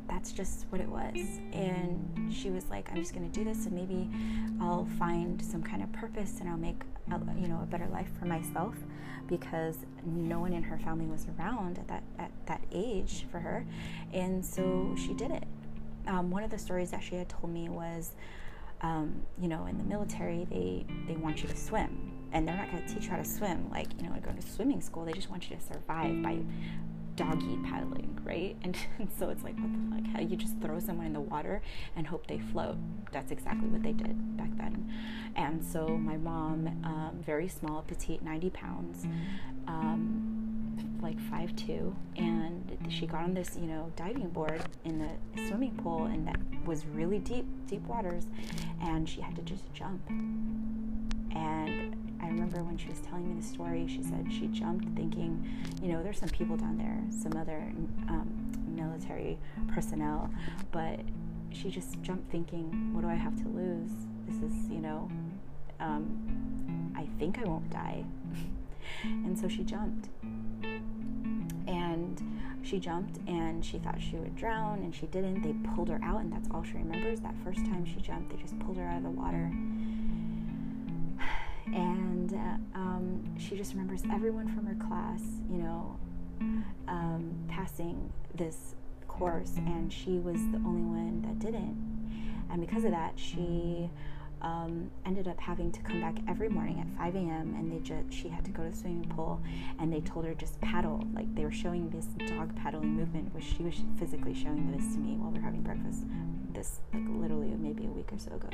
that's 0.09 0.33
just 0.33 0.67
what 0.71 0.81
it 0.81 0.88
was. 0.88 1.17
And 1.53 2.33
she 2.33 2.50
was 2.50 2.65
like, 2.71 2.91
I'm 2.91 2.97
just 2.97 3.15
going 3.15 3.31
to 3.31 3.38
do 3.38 3.45
this 3.45 3.67
and 3.67 3.75
maybe 3.75 4.09
I'll 4.61 4.87
find 4.99 5.43
some 5.43 5.62
kind 5.62 5.83
of 5.83 5.93
purpose 5.93 6.41
and 6.41 6.49
I'll 6.49 6.57
make 6.57 6.83
a, 7.11 7.21
you 7.41 7.49
know 7.49 7.61
a 7.62 7.67
better 7.67 7.87
life 7.88 8.09
for 8.19 8.27
myself 8.27 8.75
because 9.27 9.77
no 10.05 10.41
one 10.41 10.53
in 10.53 10.62
her 10.62 10.79
family 10.79 11.07
was 11.07 11.27
around 11.38 11.79
at 11.79 11.87
that 11.88 12.03
at 12.19 12.33
that 12.47 12.62
age 12.73 13.27
for 13.31 13.38
her. 13.38 13.67
And 14.12 14.45
so 14.45 14.95
she 14.97 15.15
did 15.15 15.31
it. 15.31 15.45
Um, 16.07 16.31
one 16.31 16.43
of 16.43 16.50
the 16.50 16.59
stories 16.59 16.91
that 16.91 17.03
she 17.03 17.17
had 17.17 17.29
told 17.29 17.53
me 17.53 17.69
was, 17.69 18.12
um, 18.81 19.23
you 19.41 19.49
know, 19.49 19.67
in 19.67 19.77
the 19.77 19.85
military, 19.85 20.47
they, 20.50 20.87
they 21.07 21.17
want 21.17 21.43
you 21.43 21.49
to 21.49 21.57
swim. 21.57 22.12
And 22.33 22.47
they're 22.47 22.57
not 22.57 22.71
going 22.71 22.87
to 22.87 22.95
teach 22.95 23.05
you 23.05 23.11
how 23.11 23.17
to 23.17 23.25
swim 23.25 23.69
like, 23.71 23.88
you 23.97 24.03
know, 24.03 24.15
going 24.29 24.41
to 24.41 24.47
swimming 24.47 24.81
school. 24.81 25.05
They 25.05 25.12
just 25.12 25.31
want 25.31 25.49
you 25.49 25.57
to 25.57 25.62
survive 25.62 26.23
by 26.23 26.38
doggy 27.19 27.59
paddling, 27.65 28.17
right? 28.25 28.57
And, 28.63 28.77
and, 28.99 29.09
so 29.19 29.29
it's 29.29 29.43
like, 29.43 29.57
what 29.59 29.73
the 29.73 29.97
fuck? 29.97 30.15
How 30.15 30.21
you 30.21 30.37
just 30.37 30.59
throw 30.61 30.79
someone 30.79 31.07
in 31.07 31.13
the 31.13 31.21
water 31.21 31.61
and 31.97 32.07
hope 32.07 32.27
they 32.29 32.39
float. 32.39 32.77
That's 33.13 33.33
exactly 33.33 33.69
what 33.69 33.83
they 33.83 33.93
did 33.93 34.37
back 34.37 34.51
then. 34.57 34.91
And 35.35 35.65
so 35.65 35.89
my 35.89 36.17
mom, 36.17 36.69
um, 36.85 37.23
very 37.27 37.49
small, 37.49 37.83
petite, 37.83 38.23
90 38.23 38.51
pounds, 38.51 39.07
um, 39.67 40.99
like 41.03 41.19
five 41.31 41.55
two, 41.57 41.95
and 42.17 42.77
she 42.89 43.07
got 43.07 43.23
on 43.23 43.35
this, 43.35 43.57
you 43.61 43.67
know, 43.67 43.93
diving 43.97 44.29
board 44.29 44.63
in 44.85 44.99
the 44.99 45.49
swimming 45.49 45.75
pool, 45.77 46.07
and 46.07 46.27
that 46.27 46.39
was 46.65 46.87
really 46.87 47.19
deep, 47.19 47.47
deep 47.67 47.83
waters, 47.83 48.27
and 48.83 49.09
she 49.09 49.21
had 49.21 49.35
to 49.37 49.43
just 49.43 49.63
jump. 49.73 50.01
Remember 52.38 52.62
when 52.62 52.78
she 52.78 52.88
was 52.88 53.00
telling 53.00 53.28
me 53.28 53.40
the 53.40 53.47
story, 53.47 53.88
she 53.88 54.00
said 54.00 54.28
she 54.30 54.47
jumped 54.47 54.85
thinking, 54.95 55.45
you 55.83 55.88
know, 55.88 56.04
there's 56.04 56.21
some 56.21 56.28
people 56.28 56.57
down 56.57 56.78
there, 56.78 57.02
some 57.11 57.37
other 57.37 57.73
um, 58.09 58.30
military 58.68 59.37
personnel, 59.66 60.30
but 60.71 61.00
she 61.50 61.68
just 61.68 62.00
jumped 62.00 62.30
thinking, 62.30 62.95
what 62.95 63.00
do 63.00 63.09
I 63.09 63.16
have 63.16 63.35
to 63.42 63.49
lose? 63.49 63.90
This 64.28 64.37
is, 64.37 64.71
you 64.71 64.78
know, 64.78 65.11
um, 65.80 66.92
I 66.97 67.09
think 67.18 67.40
I 67.40 67.42
won't 67.42 67.68
die. 67.71 68.04
and 69.02 69.37
so 69.37 69.49
she 69.49 69.64
jumped. 69.64 70.09
And 71.66 72.23
she 72.62 72.78
jumped 72.78 73.18
and 73.26 73.64
she 73.64 73.80
thought 73.80 74.00
she 74.00 74.14
would 74.14 74.37
drown 74.37 74.78
and 74.78 74.95
she 74.95 75.07
didn't. 75.07 75.42
They 75.42 75.54
pulled 75.75 75.88
her 75.88 75.99
out, 76.04 76.21
and 76.21 76.33
that's 76.33 76.49
all 76.52 76.62
she 76.62 76.75
remembers. 76.75 77.18
That 77.18 77.35
first 77.42 77.64
time 77.66 77.85
she 77.85 78.00
jumped, 78.00 78.30
they 78.30 78.40
just 78.40 78.57
pulled 78.61 78.76
her 78.76 78.85
out 78.85 78.99
of 78.99 79.02
the 79.02 79.11
water. 79.11 79.50
And 81.75 82.33
uh, 82.33 82.79
um, 82.79 83.37
she 83.39 83.57
just 83.57 83.73
remembers 83.73 84.03
everyone 84.13 84.49
from 84.55 84.67
her 84.67 84.75
class, 84.87 85.21
you 85.51 85.59
know, 85.59 85.99
um, 86.87 87.35
passing 87.49 88.13
this 88.35 88.75
course, 89.07 89.53
and 89.57 89.93
she 89.93 90.19
was 90.19 90.37
the 90.53 90.59
only 90.65 90.83
one 90.83 91.23
that 91.23 91.39
didn't. 91.39 91.77
And 92.51 92.61
because 92.61 92.85
of 92.85 92.93
that, 92.93 93.13
she 93.17 93.91
um, 94.42 94.90
ended 95.07 95.28
up 95.28 95.38
having 95.40 95.73
to 95.73 95.80
come 95.83 96.00
back 96.00 96.16
every 96.28 96.49
morning 96.49 96.80
at 96.80 96.99
5 96.99 97.14
a.m. 97.16 97.54
and 97.59 97.73
they 97.73 97.78
just 97.78 98.12
she 98.12 98.28
had 98.28 98.45
to 98.45 98.50
go 98.50 98.64
to 98.64 98.71
the 98.71 98.76
swimming 98.76 99.04
pool 99.16 99.40
and 99.78 99.92
they 99.92 100.00
told 100.00 100.25
her 100.25 100.35
just 100.35 100.61
paddle 100.61 101.04
like 101.14 101.33
they 101.35 101.45
were 101.45 101.52
showing 101.52 101.88
this 101.90 102.07
dog 102.28 102.54
paddling 102.57 102.95
movement 102.95 103.35
which 103.35 103.45
she 103.45 103.62
was 103.62 103.75
physically 103.99 104.35
showing 104.35 104.71
this 104.71 104.95
to 104.95 104.99
me 104.99 105.16
while 105.16 105.30
we 105.30 105.38
are 105.38 105.42
having 105.42 105.62
breakfast 105.62 106.04
this 106.52 106.80
like 106.92 107.02
literally 107.09 107.49
maybe 107.59 107.87
a 107.87 107.90
week 107.90 108.12
or 108.12 108.18
so 108.18 108.33
ago 108.33 108.49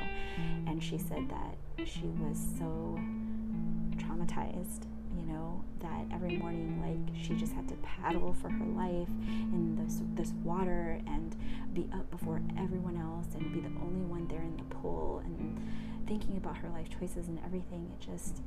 and 0.66 0.82
she 0.82 0.98
said 0.98 1.28
that 1.28 1.86
she 1.86 2.06
was 2.18 2.38
so 2.58 2.98
traumatized 3.96 4.86
you 5.24 5.32
know 5.32 5.64
that 5.80 6.04
every 6.12 6.36
morning 6.36 6.80
like 6.80 7.22
she 7.22 7.34
just 7.34 7.52
had 7.52 7.68
to 7.68 7.74
paddle 7.76 8.34
for 8.34 8.48
her 8.48 8.66
life 8.66 9.08
in 9.26 9.76
this 9.76 10.00
this 10.14 10.32
water 10.42 11.00
and 11.06 11.36
be 11.72 11.88
up 11.92 12.10
before 12.10 12.40
everyone 12.58 12.96
else 12.96 13.34
and 13.34 13.52
be 13.52 13.60
the 13.60 13.74
only 13.80 14.04
one 14.04 14.26
there 14.28 14.42
in 14.42 14.56
the 14.56 14.74
pool 14.76 15.22
and 15.24 15.60
thinking 16.06 16.36
about 16.36 16.56
her 16.56 16.68
life 16.70 16.88
choices 16.98 17.28
and 17.28 17.38
everything. 17.44 17.90
It 17.92 18.04
just 18.04 18.42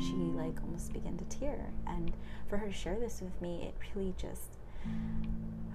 she 0.00 0.12
like 0.12 0.60
almost 0.62 0.92
began 0.92 1.16
to 1.16 1.24
tear. 1.24 1.70
And 1.86 2.12
for 2.48 2.56
her 2.56 2.66
to 2.66 2.72
share 2.72 2.98
this 2.98 3.20
with 3.20 3.40
me 3.40 3.62
it 3.68 3.74
really 3.94 4.14
just 4.16 4.58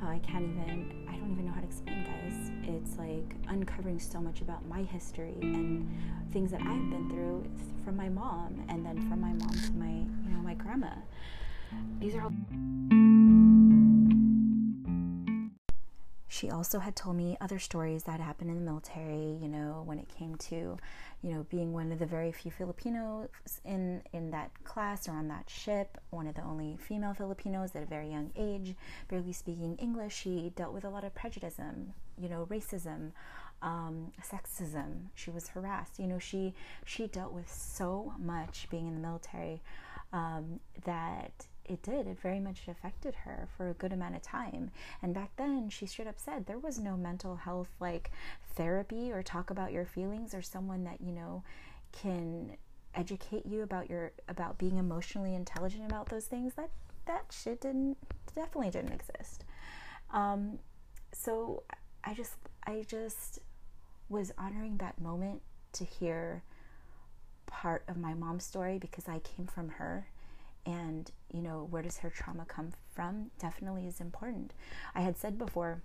Oh, 0.01 0.07
I 0.07 0.19
can't 0.19 0.45
even 0.45 1.05
I 1.09 1.17
don't 1.17 1.31
even 1.31 1.45
know 1.45 1.51
how 1.51 1.61
to 1.61 1.67
explain 1.67 2.03
guys. 2.03 2.51
It's 2.63 2.97
like 2.97 3.35
uncovering 3.47 3.99
so 3.99 4.19
much 4.21 4.41
about 4.41 4.65
my 4.67 4.83
history 4.83 5.35
and 5.41 5.89
things 6.31 6.51
that 6.51 6.61
I've 6.61 6.89
been 6.89 7.09
through 7.09 7.45
from 7.83 7.97
my 7.97 8.09
mom 8.09 8.63
and 8.69 8.85
then 8.85 9.09
from 9.09 9.21
my 9.21 9.33
mom 9.33 9.51
to 9.51 9.71
my 9.73 9.89
you 9.89 10.29
know 10.31 10.41
my 10.41 10.53
grandma. 10.53 10.93
These 11.99 12.15
are 12.15 12.21
all 12.23 12.33
she 16.31 16.51
also 16.51 16.77
had 16.77 16.95
told 16.95 17.15
me 17.15 17.35
other 17.41 17.57
stories 17.57 18.03
that 18.03 18.19
happened 18.19 18.51
in 18.51 18.55
the 18.55 18.61
military, 18.61 19.35
you 19.41 19.47
know, 19.47 19.81
when 19.85 19.97
it 19.97 20.07
came 20.07 20.35
to, 20.35 20.77
you 21.23 21.33
know, 21.33 21.47
being 21.49 21.73
one 21.73 21.91
of 21.91 21.97
the 21.97 22.05
very 22.05 22.31
few 22.31 22.51
Filipinos 22.51 23.29
in 23.65 24.03
in 24.13 24.29
that 24.29 24.51
class 24.63 25.09
or 25.09 25.13
on 25.13 25.27
that 25.29 25.49
ship, 25.49 25.97
one 26.11 26.27
of 26.27 26.35
the 26.35 26.43
only 26.43 26.77
female 26.77 27.15
Filipinos 27.15 27.75
at 27.75 27.81
a 27.81 27.87
very 27.87 28.11
young 28.11 28.31
age, 28.37 28.75
barely 29.07 29.33
speaking 29.33 29.75
English. 29.77 30.15
She 30.15 30.53
dealt 30.55 30.71
with 30.71 30.85
a 30.85 30.89
lot 30.89 31.03
of 31.03 31.15
prejudice, 31.15 31.55
you 32.15 32.29
know, 32.29 32.45
racism, 32.47 33.11
um, 33.63 34.11
sexism. 34.21 35.07
She 35.15 35.31
was 35.31 35.47
harassed. 35.47 35.97
You 35.97 36.05
know, 36.05 36.19
she 36.19 36.53
she 36.85 37.07
dealt 37.07 37.33
with 37.33 37.51
so 37.51 38.13
much 38.19 38.67
being 38.69 38.85
in 38.85 38.93
the 38.93 39.01
military 39.01 39.61
um, 40.13 40.59
that 40.85 41.47
it 41.69 41.83
did. 41.83 42.07
It 42.07 42.19
very 42.19 42.39
much 42.39 42.67
affected 42.67 43.13
her 43.23 43.47
for 43.55 43.69
a 43.69 43.73
good 43.73 43.93
amount 43.93 44.15
of 44.15 44.21
time. 44.21 44.71
And 45.01 45.13
back 45.13 45.31
then, 45.37 45.69
she 45.69 45.85
straight 45.85 46.07
up 46.07 46.19
said 46.19 46.45
there 46.45 46.57
was 46.57 46.79
no 46.79 46.97
mental 46.97 47.35
health 47.35 47.69
like 47.79 48.11
therapy 48.55 49.11
or 49.11 49.21
talk 49.21 49.51
about 49.51 49.71
your 49.71 49.85
feelings 49.85 50.33
or 50.33 50.41
someone 50.41 50.83
that, 50.85 50.99
you 50.99 51.11
know, 51.11 51.43
can 51.91 52.57
educate 52.95 53.45
you 53.45 53.61
about 53.61 53.89
your 53.89 54.11
about 54.27 54.57
being 54.57 54.77
emotionally 54.77 55.35
intelligent 55.35 55.85
about 55.85 56.09
those 56.09 56.25
things. 56.25 56.53
That 56.55 56.71
that 57.05 57.25
shit 57.31 57.61
didn't 57.61 57.97
definitely 58.35 58.71
didn't 58.71 58.93
exist. 58.93 59.45
Um, 60.11 60.59
so 61.13 61.63
I 62.03 62.13
just 62.13 62.33
I 62.65 62.83
just 62.87 63.39
was 64.09 64.31
honoring 64.37 64.77
that 64.77 64.99
moment 64.99 65.41
to 65.73 65.85
hear 65.85 66.43
part 67.45 67.83
of 67.87 67.97
my 67.97 68.13
mom's 68.13 68.43
story 68.43 68.79
because 68.79 69.07
I 69.07 69.19
came 69.19 69.45
from 69.45 69.69
her 69.69 70.07
and 70.65 71.11
you 71.31 71.41
know 71.41 71.67
where 71.69 71.81
does 71.81 71.97
her 71.99 72.09
trauma 72.09 72.45
come 72.45 72.71
from 72.93 73.31
definitely 73.39 73.87
is 73.87 74.01
important. 74.01 74.53
I 74.95 75.01
had 75.01 75.17
said 75.17 75.37
before 75.37 75.81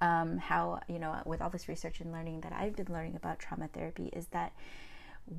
um, 0.00 0.38
how 0.38 0.80
you 0.88 0.98
know 0.98 1.16
with 1.24 1.40
all 1.40 1.50
this 1.50 1.68
research 1.68 2.00
and 2.00 2.12
learning 2.12 2.40
that 2.42 2.52
i've 2.52 2.76
been 2.76 2.92
learning 2.92 3.16
about 3.16 3.38
trauma 3.38 3.68
therapy 3.68 4.10
is 4.12 4.26
that 4.28 4.52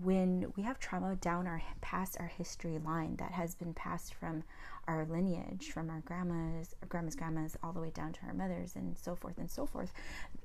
when 0.04 0.52
we 0.58 0.64
have 0.64 0.80
trauma 0.80 1.16
down 1.16 1.48
our 1.48 1.62
past 1.80 2.18
our 2.20 2.28
history 2.28 2.78
line 2.80 3.16
that 3.18 3.32
has 3.32 3.56
been 3.56 3.74
passed 3.74 4.14
from 4.14 4.44
our 4.88 5.06
lineage 5.06 5.70
from 5.72 5.90
our 5.90 6.02
grandmas 6.02 6.76
our 6.82 6.88
grandmas 6.88 7.16
grandmas 7.16 7.56
all 7.64 7.72
the 7.72 7.80
way 7.80 7.92
down 7.92 8.12
to 8.12 8.20
our 8.26 8.34
mothers 8.34 8.76
and 8.76 8.98
so 8.98 9.16
forth 9.16 9.38
and 9.38 9.50
so 9.50 9.66
forth 9.66 9.94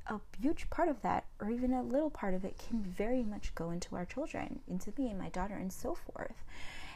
a 0.08 0.20
huge 0.40 0.68
part 0.70 0.88
of 0.88 1.00
that 1.02 1.24
or 1.40 1.50
even 1.50 1.72
a 1.72 1.82
little 1.82 2.10
part 2.10 2.34
of 2.34 2.44
it 2.44 2.62
can 2.68 2.82
very 2.82 3.22
much 3.22 3.54
go 3.54 3.70
into 3.70 3.96
our 3.96 4.04
children 4.04 4.60
into 4.68 4.92
me 4.98 5.08
and 5.08 5.18
my 5.18 5.28
daughter 5.30 5.54
and 5.54 5.72
so 5.72 5.94
forth 5.94 6.44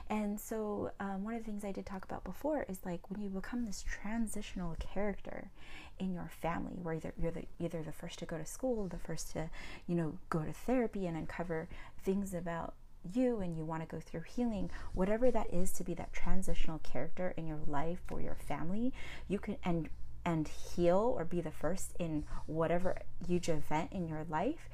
and 0.08 0.38
so, 0.38 0.92
um, 1.00 1.24
one 1.24 1.34
of 1.34 1.40
the 1.40 1.46
things 1.46 1.64
I 1.64 1.72
did 1.72 1.84
talk 1.84 2.04
about 2.04 2.22
before 2.22 2.64
is 2.68 2.78
like 2.84 3.10
when 3.10 3.20
you 3.20 3.28
become 3.28 3.64
this 3.64 3.82
transitional 3.82 4.76
character 4.78 5.50
in 5.98 6.12
your 6.12 6.30
family, 6.40 6.74
where 6.80 6.94
either 6.94 7.12
you're 7.20 7.32
the, 7.32 7.44
either 7.58 7.82
the 7.82 7.92
first 7.92 8.20
to 8.20 8.26
go 8.26 8.38
to 8.38 8.46
school, 8.46 8.86
the 8.86 8.98
first 8.98 9.32
to, 9.32 9.50
you 9.86 9.96
know, 9.96 10.18
go 10.30 10.44
to 10.44 10.52
therapy 10.52 11.06
and 11.06 11.16
uncover 11.16 11.68
things 12.04 12.34
about 12.34 12.74
you 13.14 13.40
and 13.40 13.56
you 13.56 13.64
want 13.64 13.82
to 13.82 13.88
go 13.88 14.00
through 14.00 14.22
healing, 14.22 14.70
whatever 14.94 15.30
that 15.30 15.52
is 15.52 15.72
to 15.72 15.84
be 15.84 15.94
that 15.94 16.12
transitional 16.12 16.78
character 16.80 17.34
in 17.36 17.46
your 17.46 17.60
life 17.66 18.00
or 18.10 18.20
your 18.20 18.36
family, 18.36 18.92
you 19.28 19.38
can 19.38 19.56
and 19.64 19.88
and 20.24 20.48
heal 20.48 21.14
or 21.16 21.24
be 21.24 21.40
the 21.40 21.50
first 21.52 21.94
in 21.98 22.24
whatever 22.46 22.96
huge 23.26 23.48
event 23.48 23.92
in 23.92 24.08
your 24.08 24.24
life, 24.28 24.68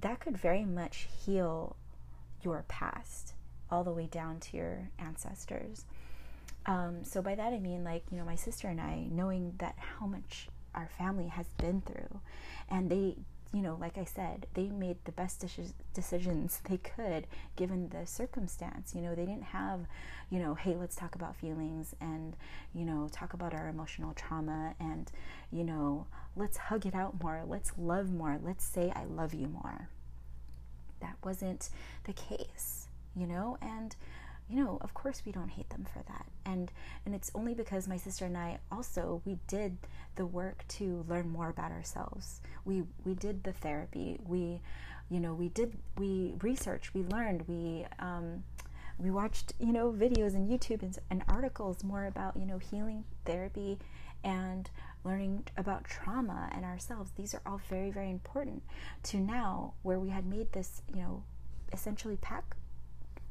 that 0.00 0.20
could 0.20 0.36
very 0.36 0.64
much 0.64 1.08
heal 1.24 1.76
your 2.42 2.64
past 2.68 3.34
all 3.70 3.84
the 3.84 3.92
way 3.92 4.06
down 4.06 4.40
to 4.40 4.56
your 4.56 4.90
ancestors. 4.98 5.84
Um, 6.66 7.04
so 7.04 7.22
by 7.22 7.34
that 7.34 7.52
I 7.52 7.58
mean 7.58 7.84
like 7.84 8.04
you 8.10 8.18
know 8.18 8.24
my 8.24 8.36
sister 8.36 8.68
and 8.68 8.80
I 8.80 9.06
knowing 9.10 9.54
that 9.58 9.76
how 9.78 10.06
much 10.06 10.48
our 10.74 10.88
family 10.98 11.28
has 11.28 11.46
been 11.58 11.80
through, 11.80 12.20
and 12.68 12.90
they 12.90 13.16
you 13.52 13.62
know 13.62 13.76
like 13.80 13.96
I 13.98 14.04
said 14.04 14.46
they 14.54 14.68
made 14.68 14.98
the 15.04 15.12
best 15.12 15.44
decisions 15.94 16.60
they 16.68 16.76
could 16.76 17.26
given 17.56 17.88
the 17.88 18.06
circumstance. 18.06 18.94
You 18.94 19.00
know 19.00 19.14
they 19.14 19.24
didn't 19.24 19.44
have 19.44 19.80
you 20.28 20.38
know 20.38 20.54
hey 20.54 20.76
let's 20.76 20.96
talk 20.96 21.14
about 21.14 21.34
feelings 21.36 21.94
and 22.00 22.36
you 22.74 22.84
know 22.84 23.08
talk 23.10 23.32
about 23.32 23.54
our 23.54 23.68
emotional 23.68 24.12
trauma 24.12 24.74
and 24.78 25.10
you 25.50 25.64
know 25.64 26.06
let's 26.36 26.56
hug 26.56 26.86
it 26.86 26.94
out 26.94 27.22
more 27.22 27.42
let's 27.46 27.72
love 27.78 28.12
more 28.12 28.38
let's 28.42 28.64
say 28.64 28.92
I 28.94 29.04
love 29.04 29.34
you 29.34 29.48
more. 29.48 29.88
That 31.00 31.16
wasn't 31.24 31.70
the 32.04 32.12
case 32.12 32.79
you 33.20 33.26
know? 33.26 33.56
And 33.60 33.94
you 34.48 34.56
know 34.56 34.78
of 34.80 34.94
course 34.94 35.22
we 35.24 35.30
don't 35.30 35.48
hate 35.48 35.70
them 35.70 35.86
for 35.92 36.02
that. 36.08 36.26
And 36.44 36.72
and 37.06 37.14
it's 37.14 37.30
only 37.34 37.54
because 37.54 37.86
my 37.86 37.96
sister 37.96 38.24
and 38.24 38.36
I 38.36 38.58
also 38.72 39.22
we 39.24 39.38
did 39.46 39.76
the 40.16 40.26
work 40.26 40.64
to 40.68 41.04
learn 41.08 41.28
more 41.28 41.48
about 41.48 41.70
ourselves. 41.70 42.40
We 42.64 42.84
we 43.04 43.14
did 43.14 43.44
the 43.44 43.52
therapy. 43.52 44.18
We 44.26 44.60
you 45.08 45.20
know 45.20 45.34
we 45.34 45.48
did 45.48 45.76
we 45.98 46.34
researched 46.40 46.94
we 46.94 47.02
learned 47.02 47.42
we 47.48 47.84
um, 47.98 48.44
we 48.96 49.10
watched 49.10 49.54
you 49.58 49.72
know 49.72 49.90
videos 49.90 50.34
and 50.34 50.48
youtube 50.48 50.82
and, 50.82 50.96
and 51.10 51.24
articles 51.26 51.82
more 51.82 52.06
about 52.06 52.36
you 52.36 52.46
know 52.46 52.58
healing 52.58 53.02
therapy 53.24 53.76
and 54.22 54.70
learning 55.04 55.46
about 55.56 55.84
trauma 55.84 56.50
and 56.52 56.64
ourselves. 56.64 57.10
These 57.16 57.34
are 57.34 57.42
all 57.46 57.60
very 57.68 57.90
very 57.90 58.10
important 58.10 58.62
to 59.04 59.18
now 59.18 59.74
where 59.82 59.98
we 59.98 60.10
had 60.10 60.26
made 60.26 60.52
this 60.52 60.82
you 60.92 61.00
know 61.00 61.22
essentially 61.72 62.16
pack 62.16 62.56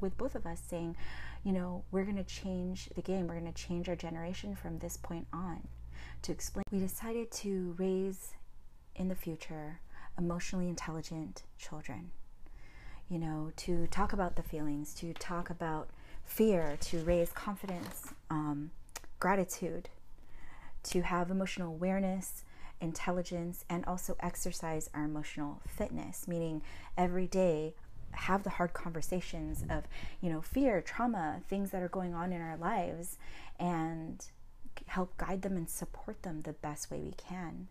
with 0.00 0.16
both 0.18 0.34
of 0.34 0.46
us 0.46 0.60
saying, 0.66 0.96
you 1.44 1.52
know, 1.52 1.84
we're 1.90 2.04
going 2.04 2.16
to 2.16 2.24
change 2.24 2.88
the 2.94 3.02
game. 3.02 3.26
We're 3.26 3.40
going 3.40 3.52
to 3.52 3.62
change 3.62 3.88
our 3.88 3.96
generation 3.96 4.54
from 4.54 4.78
this 4.78 4.96
point 4.96 5.26
on. 5.32 5.66
To 6.22 6.32
explain, 6.32 6.64
we 6.70 6.78
decided 6.78 7.30
to 7.32 7.74
raise 7.78 8.34
in 8.94 9.08
the 9.08 9.14
future 9.14 9.80
emotionally 10.18 10.68
intelligent 10.68 11.42
children. 11.58 12.10
You 13.08 13.18
know, 13.18 13.50
to 13.56 13.86
talk 13.88 14.12
about 14.12 14.36
the 14.36 14.42
feelings, 14.42 14.94
to 14.94 15.12
talk 15.14 15.50
about 15.50 15.90
fear, 16.24 16.76
to 16.82 17.02
raise 17.02 17.32
confidence, 17.32 18.12
um, 18.28 18.70
gratitude, 19.18 19.88
to 20.84 21.02
have 21.02 21.30
emotional 21.30 21.68
awareness, 21.68 22.44
intelligence, 22.80 23.64
and 23.68 23.84
also 23.84 24.16
exercise 24.20 24.88
our 24.94 25.04
emotional 25.04 25.60
fitness, 25.66 26.28
meaning 26.28 26.62
every 26.96 27.26
day 27.26 27.74
have 28.12 28.42
the 28.42 28.50
hard 28.50 28.72
conversations 28.72 29.64
of, 29.68 29.84
you 30.20 30.30
know, 30.30 30.40
fear, 30.40 30.80
trauma, 30.80 31.40
things 31.48 31.70
that 31.70 31.82
are 31.82 31.88
going 31.88 32.14
on 32.14 32.32
in 32.32 32.40
our 32.40 32.56
lives, 32.56 33.18
and 33.58 34.26
help 34.86 35.16
guide 35.16 35.42
them 35.42 35.56
and 35.56 35.68
support 35.68 36.22
them 36.22 36.42
the 36.42 36.52
best 36.52 36.90
way 36.90 37.00
we 37.00 37.12
can. 37.12 37.68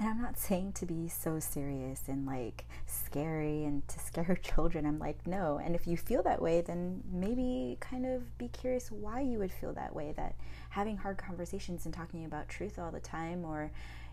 And 0.00 0.08
I'm 0.08 0.22
not 0.22 0.38
saying 0.38 0.74
to 0.74 0.86
be 0.86 1.08
so 1.08 1.40
serious 1.40 2.02
and 2.06 2.24
like 2.24 2.64
scary 2.86 3.64
and 3.64 3.86
to 3.88 3.98
scare 4.06 4.38
children. 4.40 4.86
I'm 4.86 4.98
like, 4.98 5.26
no. 5.26 5.58
And 5.62 5.74
if 5.74 5.86
you 5.86 5.96
feel 5.96 6.22
that 6.22 6.40
way, 6.40 6.60
then 6.60 7.02
maybe 7.10 7.76
kind 7.80 8.06
of 8.06 8.38
be 8.38 8.48
curious 8.48 8.92
why 8.92 9.20
you 9.20 9.38
would 9.38 9.52
feel 9.52 9.72
that 9.74 9.94
way. 9.94 10.12
That 10.16 10.36
having 10.70 10.96
hard 10.96 11.18
conversations 11.18 11.84
and 11.84 11.92
talking 11.92 12.24
about 12.24 12.48
truth 12.48 12.78
all 12.78 12.92
the 12.92 13.00
time, 13.00 13.44
or, 13.44 13.72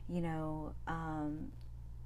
you 0.10 0.22
know, 0.22 0.74
um, 0.88 1.52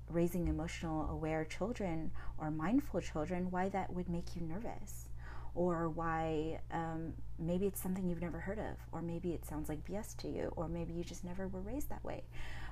raising 0.10 0.48
emotional 0.48 1.10
aware 1.10 1.46
children 1.46 2.12
or 2.38 2.52
mindful 2.52 3.02
children, 3.02 3.52
why 3.52 3.70
that 3.70 3.94
would 3.94 4.10
make 4.10 4.36
you 4.36 4.42
nervous 4.42 5.10
or 5.56 5.90
why 5.90 6.60
um, 6.72 7.14
maybe 7.38 7.66
it's 7.66 7.82
something 7.82 8.08
you've 8.08 8.22
never 8.22 8.40
heard 8.40 8.60
of, 8.60 8.78
or 8.92 9.02
maybe 9.02 9.32
it 9.32 9.46
sounds 9.46 9.70
like 9.70 9.84
BS 9.86 10.16
to 10.18 10.28
you, 10.28 10.52
or 10.56 10.68
maybe 10.68 10.94
you 10.94 11.04
just 11.04 11.24
never 11.24 11.48
were 11.48 11.62
raised 11.62 11.90
that 11.90 12.04
way. 12.04 12.24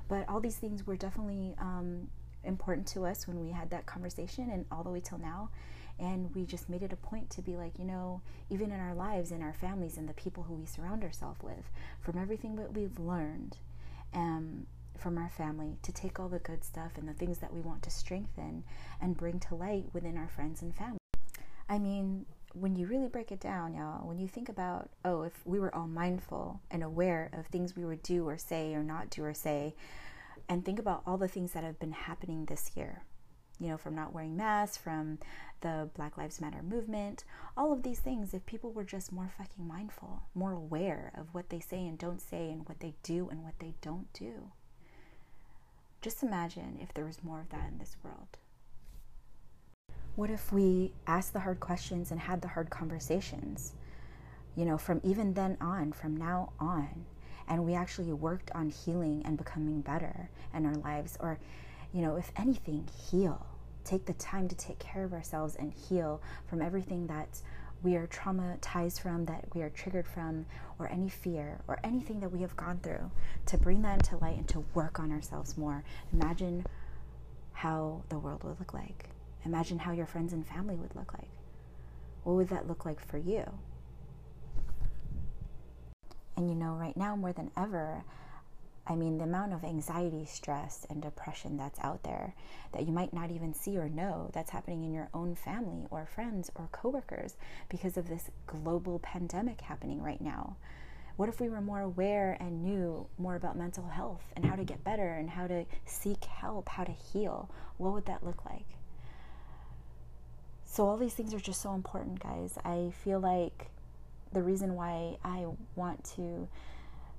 But 0.07 0.27
all 0.29 0.39
these 0.39 0.57
things 0.57 0.85
were 0.85 0.95
definitely 0.95 1.55
um, 1.59 2.07
important 2.43 2.87
to 2.87 3.05
us 3.05 3.27
when 3.27 3.39
we 3.43 3.51
had 3.51 3.69
that 3.71 3.85
conversation, 3.85 4.49
and 4.51 4.65
all 4.71 4.83
the 4.83 4.89
way 4.89 5.01
till 5.01 5.17
now. 5.17 5.49
And 5.99 6.33
we 6.35 6.45
just 6.45 6.69
made 6.69 6.83
it 6.83 6.93
a 6.93 6.95
point 6.95 7.29
to 7.31 7.41
be 7.41 7.57
like, 7.57 7.79
you 7.79 7.85
know, 7.85 8.21
even 8.49 8.71
in 8.71 8.79
our 8.79 8.93
lives, 8.93 9.31
in 9.31 9.41
our 9.41 9.53
families, 9.53 9.97
and 9.97 10.07
the 10.07 10.13
people 10.13 10.43
who 10.43 10.53
we 10.53 10.65
surround 10.65 11.03
ourselves 11.03 11.41
with, 11.41 11.69
from 11.99 12.19
everything 12.19 12.55
that 12.57 12.73
we've 12.73 12.99
learned, 12.99 13.57
um, 14.13 14.67
from 14.97 15.17
our 15.17 15.29
family 15.29 15.77
to 15.83 15.91
take 15.91 16.19
all 16.19 16.29
the 16.29 16.39
good 16.39 16.63
stuff 16.63 16.91
and 16.97 17.07
the 17.07 17.13
things 17.13 17.39
that 17.39 17.53
we 17.53 17.61
want 17.61 17.83
to 17.83 17.89
strengthen 17.89 18.63
and 19.01 19.17
bring 19.17 19.39
to 19.39 19.55
light 19.55 19.85
within 19.93 20.17
our 20.17 20.27
friends 20.27 20.61
and 20.61 20.75
family. 20.75 20.97
I 21.69 21.79
mean, 21.79 22.25
when 22.53 22.75
you 22.75 22.87
really 22.87 23.07
break 23.07 23.31
it 23.31 23.39
down, 23.39 23.73
y'all, 23.73 24.07
when 24.07 24.19
you 24.19 24.27
think 24.27 24.49
about, 24.49 24.89
oh, 25.05 25.23
if 25.23 25.45
we 25.45 25.59
were 25.59 25.73
all 25.75 25.87
mindful 25.87 26.61
and 26.71 26.83
aware 26.83 27.29
of 27.33 27.47
things 27.47 27.75
we 27.75 27.85
would 27.85 28.01
do 28.01 28.27
or 28.27 28.37
say 28.37 28.73
or 28.73 28.83
not 28.83 29.09
do 29.09 29.23
or 29.23 29.33
say, 29.33 29.75
and 30.49 30.63
think 30.63 30.79
about 30.79 31.03
all 31.05 31.17
the 31.17 31.27
things 31.27 31.51
that 31.53 31.63
have 31.63 31.79
been 31.79 31.91
happening 31.91 32.45
this 32.45 32.71
year, 32.75 33.03
you 33.59 33.67
know, 33.67 33.77
from 33.77 33.95
not 33.95 34.13
wearing 34.13 34.37
masks, 34.37 34.77
from 34.77 35.19
the 35.61 35.89
Black 35.95 36.17
Lives 36.17 36.39
Matter 36.39 36.63
movement, 36.63 37.23
all 37.55 37.73
of 37.73 37.83
these 37.83 37.99
things, 37.99 38.33
if 38.33 38.45
people 38.45 38.71
were 38.71 38.83
just 38.83 39.11
more 39.11 39.29
fucking 39.37 39.67
mindful, 39.67 40.21
more 40.33 40.53
aware 40.53 41.11
of 41.15 41.33
what 41.33 41.49
they 41.49 41.59
say 41.59 41.85
and 41.85 41.97
don't 41.97 42.21
say 42.21 42.49
and 42.49 42.67
what 42.67 42.79
they 42.79 42.93
do 43.03 43.27
and 43.29 43.43
what 43.43 43.59
they 43.59 43.73
don't 43.81 44.11
do. 44.13 44.51
Just 46.01 46.23
imagine 46.23 46.77
if 46.81 46.93
there 46.93 47.05
was 47.05 47.23
more 47.23 47.39
of 47.41 47.49
that 47.49 47.69
in 47.71 47.79
this 47.79 47.97
world. 48.03 48.37
What 50.15 50.29
if 50.29 50.51
we 50.51 50.93
asked 51.05 51.33
the 51.33 51.39
hard 51.39 51.59
questions 51.59 52.11
and 52.11 52.19
had 52.19 52.41
the 52.41 52.47
hard 52.47 52.69
conversations? 52.69 53.73
You 54.55 54.65
know, 54.65 54.77
from 54.77 55.01
even 55.03 55.33
then 55.33 55.57
on, 55.61 55.91
from 55.91 56.17
now 56.17 56.53
on, 56.59 57.05
and 57.47 57.65
we 57.65 57.75
actually 57.75 58.13
worked 58.13 58.51
on 58.55 58.69
healing 58.69 59.21
and 59.25 59.37
becoming 59.37 59.81
better 59.81 60.29
in 60.53 60.65
our 60.65 60.75
lives, 60.75 61.17
or, 61.19 61.39
you 61.93 62.01
know, 62.01 62.15
if 62.15 62.31
anything, 62.35 62.87
heal. 63.09 63.45
Take 63.83 64.05
the 64.05 64.13
time 64.13 64.47
to 64.49 64.55
take 64.55 64.79
care 64.79 65.03
of 65.03 65.13
ourselves 65.13 65.55
and 65.55 65.71
heal 65.71 66.21
from 66.47 66.61
everything 66.61 67.07
that 67.07 67.41
we 67.83 67.95
are 67.95 68.07
traumatized 68.07 68.99
from, 68.99 69.25
that 69.25 69.45
we 69.53 69.61
are 69.61 69.69
triggered 69.69 70.07
from, 70.07 70.45
or 70.79 70.89
any 70.91 71.09
fear, 71.09 71.59
or 71.67 71.79
anything 71.83 72.19
that 72.21 72.31
we 72.31 72.41
have 72.41 72.55
gone 72.55 72.79
through, 72.79 73.11
to 73.45 73.57
bring 73.57 73.81
that 73.83 73.99
into 73.99 74.17
light 74.17 74.37
and 74.37 74.47
to 74.49 74.65
work 74.73 74.99
on 74.99 75.11
ourselves 75.11 75.57
more. 75.57 75.83
Imagine 76.11 76.65
how 77.53 78.03
the 78.09 78.17
world 78.19 78.43
would 78.43 78.59
look 78.59 78.73
like. 78.73 79.09
Imagine 79.45 79.79
how 79.79 79.91
your 79.91 80.05
friends 80.05 80.33
and 80.33 80.45
family 80.45 80.75
would 80.75 80.95
look 80.95 81.13
like. 81.13 81.29
What 82.23 82.35
would 82.35 82.49
that 82.49 82.67
look 82.67 82.85
like 82.85 82.99
for 82.99 83.17
you? 83.17 83.43
And 86.35 86.49
you 86.49 86.55
know, 86.55 86.73
right 86.73 86.95
now 86.97 87.15
more 87.15 87.33
than 87.33 87.51
ever, 87.57 88.03
I 88.89 88.95
mean, 88.95 89.17
the 89.17 89.25
amount 89.25 89.51
of 89.51 89.65
anxiety, 89.65 90.25
stress, 90.25 90.87
and 90.89 91.01
depression 91.01 91.57
that's 91.57 91.79
out 91.81 92.03
there 92.03 92.33
that 92.71 92.85
you 92.85 92.93
might 92.93 93.13
not 93.13 93.31
even 93.31 93.53
see 93.53 93.77
or 93.77 93.89
know 93.89 94.29
that's 94.33 94.51
happening 94.51 94.85
in 94.85 94.93
your 94.93 95.09
own 95.13 95.35
family 95.35 95.85
or 95.91 96.05
friends 96.05 96.49
or 96.55 96.69
coworkers 96.71 97.35
because 97.67 97.97
of 97.97 98.07
this 98.07 98.31
global 98.45 98.99
pandemic 98.99 99.59
happening 99.59 100.01
right 100.01 100.21
now. 100.21 100.55
What 101.17 101.27
if 101.27 101.41
we 101.41 101.49
were 101.49 101.61
more 101.61 101.81
aware 101.81 102.37
and 102.39 102.63
knew 102.63 103.07
more 103.17 103.35
about 103.35 103.57
mental 103.57 103.87
health 103.87 104.23
and 104.35 104.45
how 104.45 104.55
to 104.55 104.63
get 104.63 104.83
better 104.83 105.15
and 105.15 105.29
how 105.29 105.47
to 105.47 105.65
seek 105.85 106.23
help, 106.23 106.69
how 106.69 106.85
to 106.85 106.91
heal? 106.91 107.49
What 107.77 107.91
would 107.91 108.05
that 108.05 108.23
look 108.23 108.45
like? 108.45 108.67
So, 110.63 110.87
all 110.87 110.97
these 110.97 111.15
things 111.15 111.33
are 111.33 111.39
just 111.39 111.61
so 111.61 111.73
important, 111.73 112.19
guys. 112.19 112.57
I 112.63 112.91
feel 113.03 113.19
like 113.19 113.71
the 114.31 114.43
reason 114.43 114.75
why 114.75 115.17
I 115.23 115.47
want 115.75 116.03
to 116.15 116.47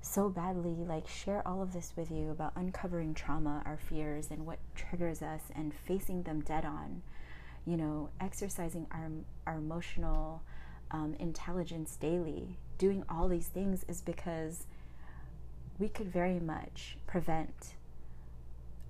so 0.01 0.29
badly 0.29 0.75
like 0.85 1.07
share 1.07 1.47
all 1.47 1.61
of 1.61 1.73
this 1.73 1.93
with 1.95 2.11
you 2.11 2.31
about 2.31 2.53
uncovering 2.55 3.13
trauma, 3.13 3.61
our 3.65 3.77
fears, 3.77 4.29
and 4.31 4.45
what 4.45 4.59
triggers 4.75 5.21
us, 5.21 5.41
and 5.55 5.73
facing 5.73 6.23
them 6.23 6.41
dead 6.41 6.65
on. 6.65 7.01
You 7.65 7.77
know, 7.77 8.09
exercising 8.19 8.87
our 8.91 9.09
our 9.45 9.57
emotional 9.57 10.41
um, 10.91 11.15
intelligence 11.19 11.95
daily. 11.99 12.57
Doing 12.77 13.03
all 13.09 13.27
these 13.27 13.47
things 13.47 13.83
is 13.87 14.01
because 14.01 14.65
we 15.77 15.89
could 15.89 16.11
very 16.11 16.39
much 16.39 16.97
prevent 17.07 17.75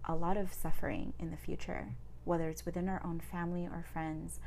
a 0.06 0.15
lot 0.15 0.38
of 0.38 0.54
suffering 0.54 1.13
in 1.19 1.32
the 1.32 1.38
future 1.38 1.89
whether 2.30 2.50
it's 2.50 2.65
within 2.65 2.88
our 2.88 3.02
own 3.04 3.19
family 3.19 3.65
or 3.65 3.84
friends 3.91 4.39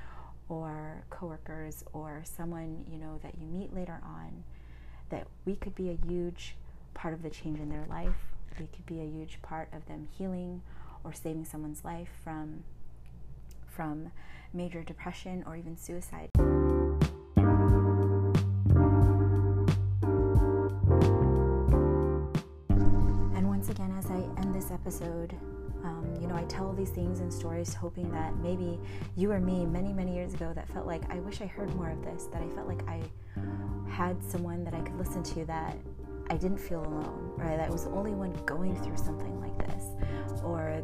or 0.49 1.05
coworkers 1.11 1.83
or 1.93 2.23
someone 2.25 2.85
you 2.89 2.99
know 2.99 3.19
that 3.23 3.35
you 3.39 3.47
meet 3.47 3.75
later 3.75 4.01
on 4.05 4.45
that 5.13 5.29
we 5.45 5.55
could 5.55 5.75
be 5.75 5.91
a 5.91 6.07
huge 6.07 6.57
part 6.95 7.15
of 7.15 7.23
the 7.23 7.31
change 7.31 7.61
in 7.61 7.69
their 7.69 7.85
life. 7.89 8.17
We 8.59 8.67
could 8.67 8.87
be 8.87 9.01
a 9.01 9.05
huge 9.05 9.41
part 9.43 9.69
of 9.73 9.87
them 9.87 10.09
healing 10.19 10.63
or 11.05 11.13
saving 11.13 11.45
someone's 11.45 11.85
life 11.85 12.09
from 12.25 12.65
from 13.69 14.11
major 14.53 14.83
depression 14.83 15.45
or 15.47 15.57
even 15.57 15.77
suicide. 15.77 16.29
And 23.35 23.49
once 23.49 23.69
again 23.69 23.95
as 23.99 24.11
i 24.11 24.17
end 24.41 24.55
this 24.55 24.71
episode 24.71 25.35
um, 25.85 26.17
you 26.21 26.29
know, 26.29 26.35
I 26.37 26.45
tell 26.45 26.73
these 26.73 26.91
things 26.91 27.21
and 27.21 27.33
stories 27.33 27.75
hoping 27.75 28.11
that 28.13 28.37
maybe 28.37 28.79
you 29.17 29.33
or 29.33 29.41
me 29.41 29.67
many, 29.67 29.93
many 29.93 30.15
years 30.15 30.35
ago 30.35 30.53
that 30.55 30.69
felt 30.69 30.87
like 30.87 31.03
I 31.11 31.19
wish 31.21 31.41
I 31.41 31.47
heard 31.47 31.75
more 31.75 31.91
of 31.91 32.03
this, 32.05 32.27
that 32.33 32.43
I 32.43 32.49
felt 32.49 32.69
like 32.69 32.87
I 32.89 33.01
had 33.91 34.23
someone 34.23 34.65
that 34.65 34.75
I 34.75 34.81
could 34.81 34.97
listen 34.97 35.23
to 35.23 35.45
that 35.47 35.77
I 36.31 36.37
didn't 36.37 36.59
feel 36.59 36.81
alone, 36.81 37.33
or 37.39 37.45
that 37.45 37.61
I 37.61 37.71
was 37.71 37.85
the 37.85 37.91
only 37.91 38.15
one 38.15 38.33
going 38.47 38.77
through 38.83 38.97
something 38.97 39.41
like 39.41 39.59
this, 39.67 39.85
or 40.43 40.83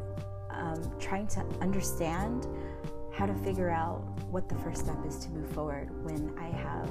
um, 0.51 0.91
trying 0.99 1.27
to 1.29 1.45
understand 1.61 2.47
how 3.13 3.27
to 3.27 3.35
figure 3.35 3.71
out 3.71 4.01
what 4.31 4.49
the 4.49 4.55
first 4.57 4.85
step 4.85 4.99
is 5.07 5.19
to 5.19 5.31
move 5.31 5.51
forward 5.51 5.89
when 6.05 6.33
I 6.39 6.49
have, 6.49 6.89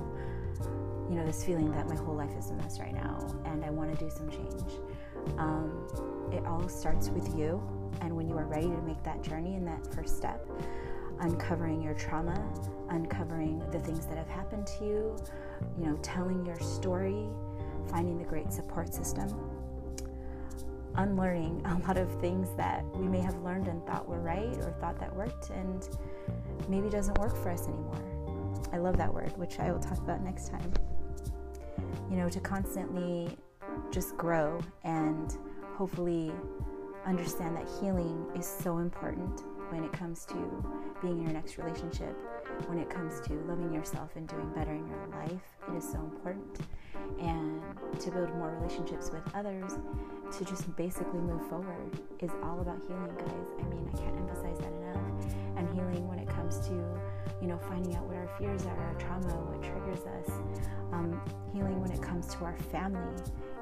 you 1.09 1.15
know, 1.15 1.25
this 1.25 1.43
feeling 1.43 1.71
that 1.71 1.87
my 1.87 1.95
whole 1.95 2.15
life 2.15 2.35
is 2.37 2.49
a 2.49 2.53
mess 2.55 2.79
right 2.79 2.93
now 2.93 3.25
and 3.45 3.63
I 3.63 3.69
want 3.69 3.97
to 3.97 4.03
do 4.03 4.09
some 4.09 4.29
change. 4.29 4.71
Um, 5.37 5.87
it 6.31 6.45
all 6.45 6.67
starts 6.67 7.09
with 7.09 7.37
you 7.37 7.61
and 8.01 8.15
when 8.15 8.27
you 8.27 8.37
are 8.37 8.45
ready 8.45 8.67
to 8.67 8.81
make 8.81 9.01
that 9.03 9.23
journey 9.23 9.55
and 9.55 9.67
that 9.67 9.93
first 9.93 10.17
step, 10.17 10.45
uncovering 11.19 11.81
your 11.81 11.93
trauma, 11.93 12.37
uncovering 12.89 13.59
the 13.71 13.79
things 13.79 14.05
that 14.07 14.17
have 14.17 14.29
happened 14.29 14.67
to 14.67 14.85
you, 14.85 15.17
you 15.79 15.85
know, 15.85 15.97
telling 16.01 16.45
your 16.45 16.59
story, 16.59 17.25
finding 17.89 18.17
the 18.17 18.23
great 18.23 18.51
support 18.51 18.93
system, 18.93 19.27
unlearning 20.95 21.61
a 21.65 21.77
lot 21.87 21.97
of 21.97 22.09
things 22.19 22.49
that 22.57 22.83
we 22.95 23.07
may 23.07 23.19
have 23.19 23.35
learned 23.41 23.67
and 23.67 23.85
thought 23.85 24.07
were 24.07 24.19
right 24.19 24.57
or 24.57 24.75
thought 24.79 24.99
that 24.99 25.15
worked 25.15 25.49
and 25.49 25.89
maybe 26.67 26.89
doesn't 26.89 27.17
work 27.17 27.35
for 27.41 27.49
us 27.49 27.67
anymore. 27.67 28.03
I 28.73 28.77
love 28.77 28.97
that 28.97 29.13
word, 29.13 29.35
which 29.37 29.59
I 29.59 29.71
will 29.71 29.79
talk 29.79 29.97
about 29.97 30.21
next 30.23 30.49
time. 30.49 30.73
You 32.09 32.17
know, 32.17 32.29
to 32.29 32.39
constantly 32.39 33.37
just 33.91 34.17
grow 34.17 34.59
and 34.83 35.37
hopefully 35.75 36.31
understand 37.05 37.55
that 37.55 37.67
healing 37.79 38.25
is 38.35 38.45
so 38.45 38.79
important 38.79 39.43
when 39.69 39.83
it 39.83 39.91
comes 39.91 40.25
to 40.25 40.35
being 41.01 41.19
in 41.19 41.23
your 41.23 41.33
next 41.33 41.57
relationship, 41.57 42.15
when 42.67 42.79
it 42.79 42.89
comes 42.89 43.19
to 43.21 43.33
loving 43.47 43.73
yourself 43.73 44.09
and 44.15 44.27
doing 44.27 44.49
better 44.53 44.73
in 44.73 44.87
your 44.87 45.07
life. 45.07 45.41
It 45.69 45.77
is 45.77 45.89
so 45.89 45.99
important. 45.99 46.59
And 47.19 47.61
to 47.99 48.11
build 48.11 48.29
more 48.35 48.55
relationships 48.59 49.09
with 49.11 49.23
others, 49.33 49.73
to 50.37 50.45
just 50.45 50.75
basically 50.75 51.19
move 51.19 51.47
forward, 51.49 51.99
is 52.19 52.31
all 52.43 52.59
about 52.59 52.79
healing, 52.87 53.15
guys. 53.17 53.47
I 53.59 53.63
mean, 53.69 53.89
I 53.93 53.97
can't 53.97 54.15
emphasize 54.17 54.59
that 54.59 54.71
enough. 54.71 55.01
And 55.55 55.67
healing 55.73 56.07
when 56.07 56.19
it 56.19 56.27
comes 56.27 56.59
to, 56.67 56.73
you 57.41 57.47
know, 57.47 57.57
finding 57.57 57.95
out 57.95 58.03
what 58.05 58.15
our 58.15 58.29
fears 58.37 58.63
are, 58.65 58.77
our 58.77 58.93
trauma, 58.95 59.33
what 59.49 59.63
triggers 59.63 60.05
us. 60.05 60.29
Um, 60.91 61.19
healing 61.53 61.81
when 61.81 61.91
it 61.91 62.01
comes 62.01 62.27
to 62.35 62.45
our 62.45 62.55
family, 62.71 63.15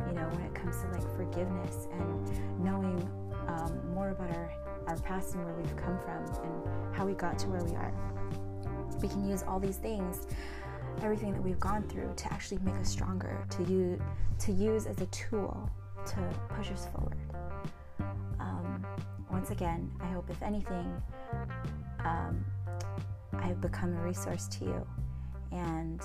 you 0.07 0.13
know, 0.13 0.27
when 0.33 0.41
it 0.43 0.53
comes 0.53 0.81
to 0.81 0.87
like 0.91 1.07
forgiveness 1.15 1.87
and 1.93 2.63
knowing 2.63 2.99
um, 3.47 3.93
more 3.93 4.09
about 4.09 4.29
our, 4.31 4.51
our 4.87 4.97
past 4.97 5.35
and 5.35 5.45
where 5.45 5.53
we've 5.53 5.75
come 5.77 5.97
from 5.99 6.25
and 6.43 6.95
how 6.95 7.05
we 7.05 7.13
got 7.13 7.39
to 7.39 7.47
where 7.47 7.63
we 7.63 7.75
are. 7.75 7.93
We 9.01 9.07
can 9.07 9.27
use 9.27 9.43
all 9.43 9.59
these 9.59 9.77
things, 9.77 10.27
everything 11.03 11.33
that 11.33 11.41
we've 11.41 11.59
gone 11.59 11.83
through, 11.83 12.13
to 12.15 12.33
actually 12.33 12.59
make 12.63 12.75
us 12.75 12.89
stronger, 12.89 13.45
to 13.49 13.63
use, 13.63 13.99
to 14.39 14.51
use 14.51 14.85
as 14.85 14.99
a 15.01 15.05
tool 15.07 15.69
to 16.05 16.17
push 16.49 16.71
us 16.71 16.87
forward. 16.93 17.17
Um, 18.39 18.85
once 19.31 19.49
again, 19.49 19.91
I 20.01 20.07
hope 20.07 20.29
if 20.29 20.41
anything, 20.41 21.01
um, 22.03 22.43
I've 23.33 23.59
become 23.61 23.95
a 23.95 24.01
resource 24.01 24.47
to 24.47 24.65
you. 24.65 24.87
And 25.51 26.01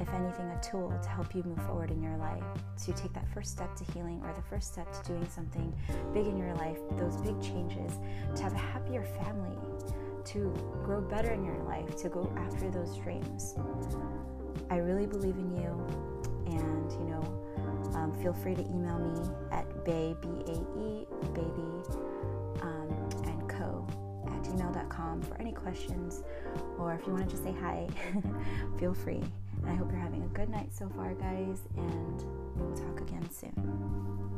if 0.00 0.12
anything, 0.12 0.46
a 0.50 0.60
tool 0.62 0.92
to 1.02 1.08
help 1.08 1.34
you 1.34 1.42
move 1.44 1.62
forward 1.66 1.90
in 1.90 2.02
your 2.02 2.16
life, 2.16 2.42
to 2.84 2.92
take 2.92 3.12
that 3.14 3.26
first 3.32 3.52
step 3.52 3.74
to 3.76 3.84
healing 3.92 4.20
or 4.24 4.32
the 4.34 4.42
first 4.42 4.72
step 4.72 4.90
to 4.92 5.12
doing 5.12 5.28
something 5.28 5.72
big 6.12 6.26
in 6.26 6.36
your 6.36 6.54
life, 6.56 6.78
those 6.98 7.16
big 7.18 7.40
changes, 7.40 7.92
to 8.34 8.42
have 8.42 8.52
a 8.52 8.58
happier 8.58 9.04
family, 9.04 9.56
to 10.26 10.52
grow 10.84 11.00
better 11.00 11.32
in 11.32 11.44
your 11.44 11.62
life, 11.64 11.96
to 11.96 12.08
go 12.08 12.32
after 12.36 12.70
those 12.70 12.96
dreams. 12.98 13.56
I 14.70 14.76
really 14.76 15.06
believe 15.06 15.36
in 15.36 15.56
you, 15.56 15.86
and 16.46 16.92
you 16.92 17.04
know, 17.04 17.46
um, 17.94 18.12
feel 18.20 18.32
free 18.32 18.54
to 18.54 18.62
email 18.62 18.98
me 18.98 19.20
at 19.52 19.66
bae, 19.84 20.14
B-A-E, 20.20 21.06
baby, 21.32 21.70
um, 22.62 22.88
and 23.24 23.48
co 23.48 23.86
at 24.26 24.42
gmail.com 24.42 25.22
for 25.22 25.40
any 25.40 25.52
questions, 25.52 26.24
or 26.78 26.94
if 26.94 27.06
you 27.06 27.12
want 27.12 27.24
to 27.24 27.30
just 27.30 27.44
say 27.44 27.54
hi, 27.60 27.86
feel 28.78 28.94
free. 28.94 29.22
And 29.62 29.70
I 29.70 29.74
hope 29.74 29.90
you're 29.90 30.00
having 30.00 30.24
a 30.24 30.28
good 30.28 30.48
night 30.48 30.74
so 30.74 30.88
far, 30.96 31.14
guys, 31.14 31.60
and 31.76 32.22
we 32.56 32.66
will 32.66 32.76
talk 32.76 33.00
again 33.00 33.28
soon. 33.30 34.35